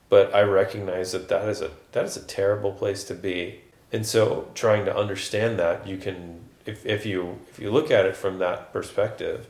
[0.08, 3.60] But I recognize that that is a that is a terrible place to be
[3.92, 8.06] and so trying to understand that you can if, if you if you look at
[8.06, 9.46] it from that perspective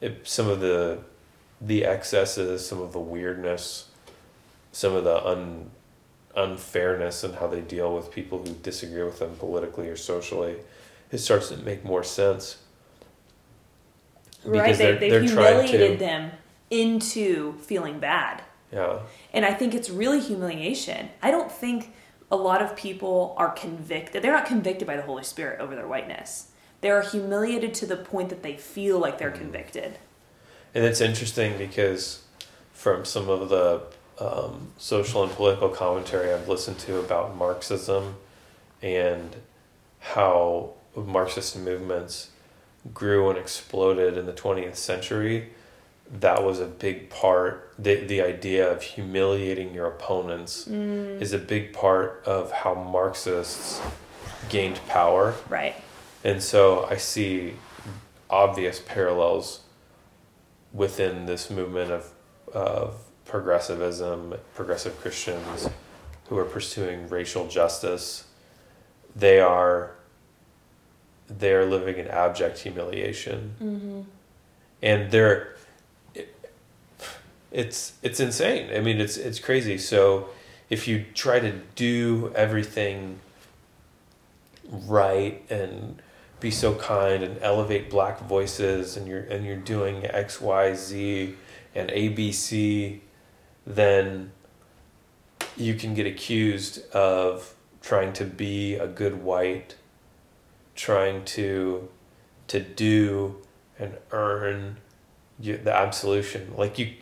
[0.00, 0.98] if some of the
[1.60, 3.88] the excesses some of the weirdness
[4.72, 5.70] some of the un,
[6.36, 10.56] unfairness and how they deal with people who disagree with them politically or socially
[11.10, 12.58] it starts to make more sense
[14.44, 16.30] right they, they've humiliated to, them
[16.70, 18.42] into feeling bad.
[18.72, 19.00] Yeah.
[19.32, 21.10] And I think it's really humiliation.
[21.22, 21.92] I don't think
[22.30, 24.22] a lot of people are convicted.
[24.22, 26.48] They're not convicted by the Holy Spirit over their whiteness.
[26.80, 29.38] They are humiliated to the point that they feel like they're mm.
[29.38, 29.98] convicted.
[30.74, 32.24] And it's interesting because
[32.72, 33.82] from some of the
[34.18, 38.16] um, social and political commentary I've listened to about Marxism
[38.82, 39.36] and
[40.00, 42.30] how Marxist movements
[42.92, 45.50] grew and exploded in the 20th century,
[46.20, 47.72] that was a big part.
[47.78, 51.20] The, the idea of humiliating your opponents mm.
[51.20, 53.80] is a big part of how Marxists
[54.48, 55.34] gained power.
[55.48, 55.74] Right.
[56.22, 57.54] And so I see
[58.30, 59.60] obvious parallels
[60.72, 62.10] within this movement of,
[62.52, 65.68] of progressivism, progressive Christians
[66.28, 68.24] who are pursuing racial justice.
[69.14, 69.92] They are
[71.26, 74.00] they are living in abject humiliation, mm-hmm.
[74.82, 75.53] and they're
[77.54, 78.68] it's it's insane.
[78.74, 79.78] I mean, it's it's crazy.
[79.78, 80.28] So
[80.68, 83.20] if you try to do everything
[84.68, 86.02] right and
[86.40, 91.36] be so kind and elevate black voices and you're and you're doing X Y Z
[91.76, 92.98] and ABC,
[93.64, 94.32] then
[95.56, 99.76] you can get accused of trying to be a good white,
[100.74, 101.88] trying to
[102.48, 103.36] to do
[103.78, 104.78] and earn
[105.38, 106.52] the absolution.
[106.56, 106.94] Like you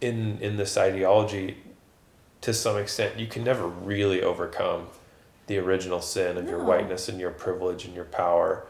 [0.00, 1.56] in in this ideology
[2.40, 4.86] to some extent you can never really overcome
[5.48, 6.50] the original sin of no.
[6.50, 8.66] your whiteness and your privilege and your power.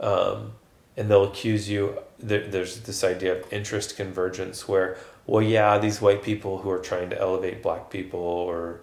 [0.00, 0.52] Um,
[0.96, 4.96] and they'll accuse you there, there's this idea of interest convergence where
[5.26, 8.80] well yeah these white people who are trying to elevate black people or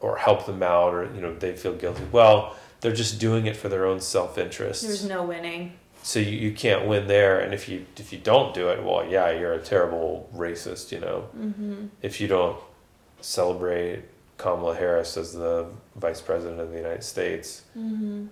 [0.00, 2.04] or help them out or you know they feel guilty.
[2.12, 4.82] Well they're just doing it for their own self-interest.
[4.82, 5.72] There's no winning
[6.06, 9.04] so you, you can't win there and if you if you don't do it well
[9.04, 11.86] yeah you're a terrible racist you know mm-hmm.
[12.00, 12.56] if you don't
[13.20, 14.04] celebrate
[14.38, 18.26] kamala harris as the vice president of the united states mm-hmm.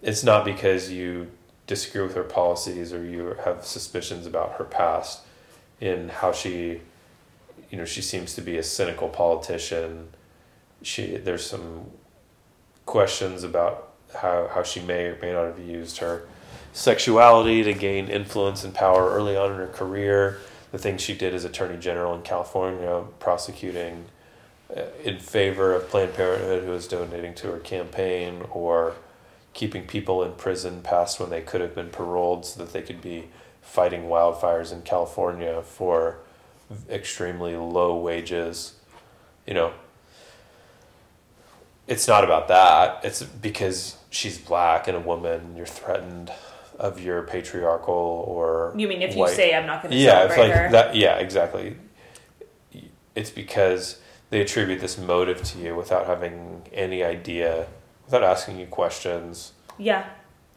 [0.00, 1.30] it's not because you
[1.66, 5.20] disagree with her policies or you have suspicions about her past
[5.82, 6.80] in how she
[7.70, 10.08] you know she seems to be a cynical politician
[10.80, 11.90] she there's some
[12.86, 16.26] questions about how, how she may or may not have used her
[16.72, 20.38] sexuality to gain influence and power early on in her career.
[20.72, 24.06] The things she did as Attorney General in California, prosecuting
[24.74, 28.94] uh, in favor of Planned Parenthood, who was donating to her campaign, or
[29.52, 33.02] keeping people in prison past when they could have been paroled so that they could
[33.02, 33.28] be
[33.60, 36.18] fighting wildfires in California for
[36.88, 38.76] extremely low wages.
[39.46, 39.72] You know,
[41.86, 43.04] it's not about that.
[43.04, 46.32] It's because she's black and a woman, you're threatened
[46.78, 50.24] of your patriarchal or you mean if white, you say I'm not going to yeah
[50.24, 50.70] it's like her.
[50.70, 51.76] that yeah exactly.
[53.14, 54.00] It's because
[54.30, 57.66] they attribute this motive to you without having any idea
[58.04, 59.52] without asking you questions.
[59.78, 60.08] Yeah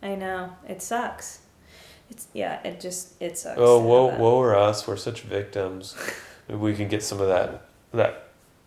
[0.01, 0.55] I know.
[0.67, 1.39] It sucks.
[2.09, 3.57] It's yeah it just it sucks.
[3.59, 4.87] Oh woe woe are us.
[4.87, 5.95] We're such victims.
[6.47, 8.25] Maybe we can get some of that that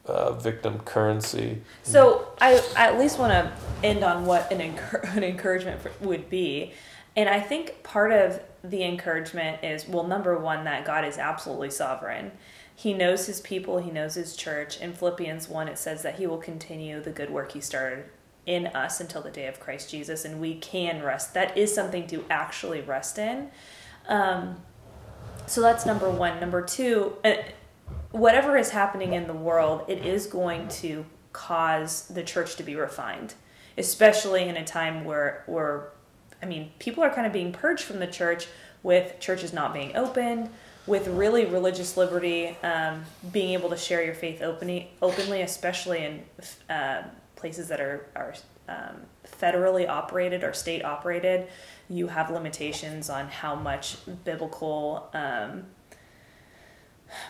[0.09, 1.63] uh, victim currency.
[1.83, 3.53] So I, I at least want to
[3.87, 4.61] end on what an,
[5.05, 6.73] an encouragement for, would be.
[7.19, 11.71] And I think part of the encouragement is well, number one, that God is absolutely
[11.71, 12.31] sovereign.
[12.77, 14.81] He knows his people, he knows his church.
[14.81, 18.05] In Philippians 1, it says that he will continue the good work he started
[18.47, 21.35] in us until the day of Christ Jesus, and we can rest.
[21.35, 23.51] That is something to actually rest in.
[24.07, 24.63] Um,
[25.47, 26.39] so that's number one.
[26.39, 27.35] Number two, uh,
[28.13, 32.77] whatever is happening in the world, it is going to cause the church to be
[32.77, 33.35] refined,
[33.77, 35.91] especially in a time where, where
[36.43, 38.47] I mean, people are kind of being purged from the church
[38.83, 40.51] with churches not being open,
[40.87, 46.23] with really religious liberty, um, being able to share your faith openly, openly especially in
[46.71, 47.03] uh,
[47.37, 48.35] places that are, are
[48.69, 48.97] um,
[49.41, 51.49] federally operated or state operated.
[51.89, 55.65] You have limitations on how much biblical um,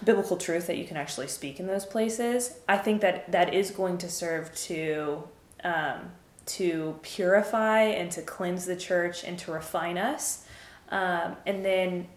[0.02, 2.58] biblical truth that you can actually speak in those places.
[2.68, 5.22] I think that that is going to serve to
[5.62, 6.10] um,
[6.48, 10.44] to purify and to cleanse the church and to refine us.
[10.88, 12.08] Um, and then,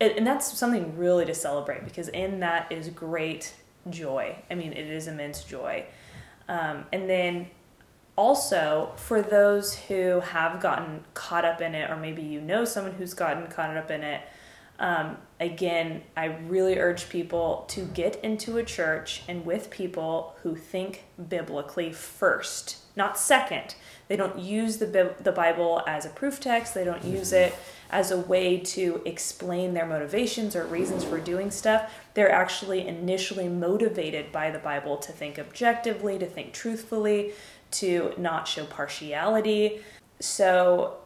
[0.00, 3.54] and that's something really to celebrate because in that is great
[3.90, 4.36] joy.
[4.50, 5.84] I mean, it is immense joy.
[6.48, 7.48] Um, and then
[8.16, 12.94] also for those who have gotten caught up in it, or maybe you know someone
[12.94, 14.22] who's gotten caught up in it,
[14.78, 20.54] Um, again, I really urge people to get into a church and with people who
[20.54, 23.74] think biblically first, not second.
[24.08, 27.54] They don't use the, the Bible as a proof text, they don't use it
[27.90, 31.92] as a way to explain their motivations or reasons for doing stuff.
[32.14, 37.32] They're actually initially motivated by the Bible to think objectively, to think truthfully,
[37.72, 39.80] to not show partiality.
[40.20, 40.98] So,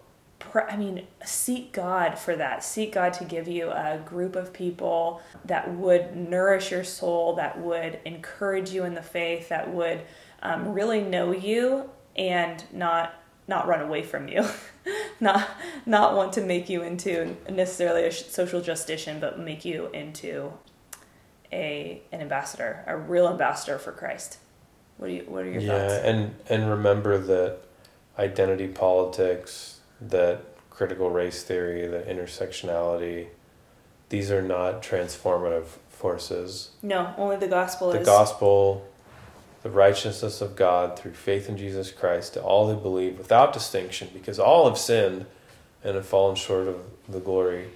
[0.55, 2.65] I mean, seek God for that.
[2.65, 7.59] Seek God to give you a group of people that would nourish your soul, that
[7.61, 10.01] would encourage you in the faith, that would
[10.43, 13.15] um, really know you and not
[13.49, 14.45] not run away from you,
[15.21, 15.49] not
[15.85, 20.53] not want to make you into necessarily a social justician, but make you into
[21.53, 24.39] a an ambassador, a real ambassador for Christ.
[24.97, 25.95] What do you What are your yeah, thoughts?
[25.95, 27.59] Yeah, and and remember that
[28.19, 33.29] identity politics, that critical race theory, the intersectionality,
[34.09, 36.71] these are not transformative forces.
[36.83, 38.07] No, only the gospel the is.
[38.07, 38.89] The gospel,
[39.63, 44.09] the righteousness of God through faith in Jesus Christ to all who believe without distinction,
[44.13, 45.27] because all have sinned
[45.85, 47.69] and have fallen short of the glory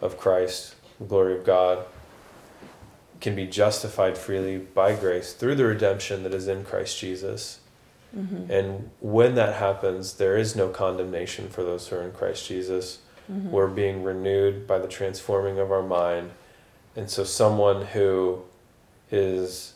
[0.00, 1.84] of Christ, the glory of God
[3.20, 7.60] can be justified freely by grace through the redemption that is in Christ Jesus.
[8.16, 8.50] Mm-hmm.
[8.50, 12.98] And when that happens, there is no condemnation for those who are in Christ Jesus.
[13.30, 13.50] Mm-hmm.
[13.50, 16.30] We're being renewed by the transforming of our mind.
[16.96, 18.42] And so, someone who
[19.10, 19.74] is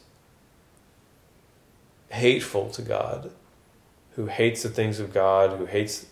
[2.10, 3.30] hateful to God,
[4.16, 6.06] who hates the things of God, who hates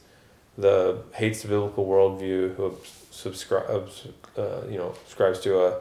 [0.57, 2.77] the hates the biblical worldview, who
[3.11, 3.89] subscribe,
[4.37, 5.81] uh, you know, subscribes to a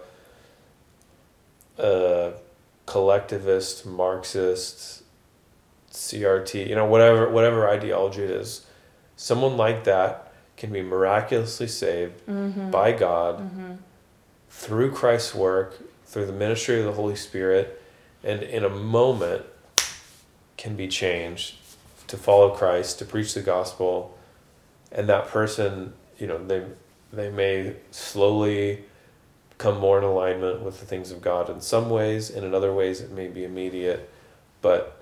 [1.79, 2.33] a
[2.85, 5.03] collectivist, Marxist,
[5.91, 8.65] CRT, you know, whatever whatever ideology it is,
[9.15, 12.69] someone like that can be miraculously saved mm-hmm.
[12.69, 13.73] by God mm-hmm.
[14.49, 17.81] through Christ's work, through the ministry of the Holy Spirit,
[18.23, 19.45] and in a moment
[20.57, 21.55] can be changed
[22.07, 24.17] to follow Christ, to preach the gospel,
[24.91, 26.65] and that person, you know, they
[27.11, 28.83] they may slowly
[29.57, 32.73] come more in alignment with the things of God in some ways, and in other
[32.73, 34.09] ways it may be immediate,
[34.61, 34.98] but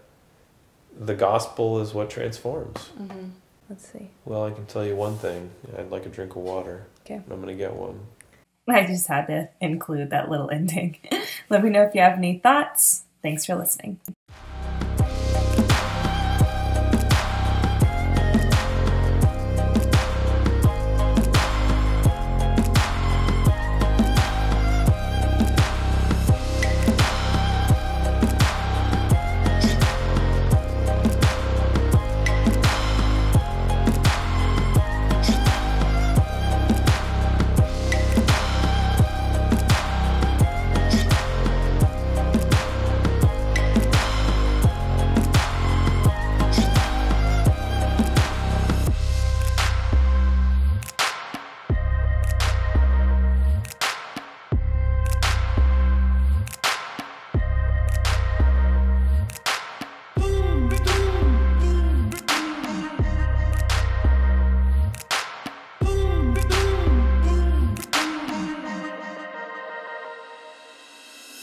[1.00, 2.90] the gospel is what transforms.
[3.00, 3.30] Mm-hmm.
[3.70, 4.10] Let's see.
[4.26, 5.52] Well, I can tell you one thing.
[5.78, 6.88] I'd like a drink of water.
[7.06, 7.16] Okay.
[7.16, 8.00] I'm going to get one.
[8.70, 10.98] I just had to include that little ending.
[11.50, 13.04] Let me know if you have any thoughts.
[13.22, 14.00] Thanks for listening.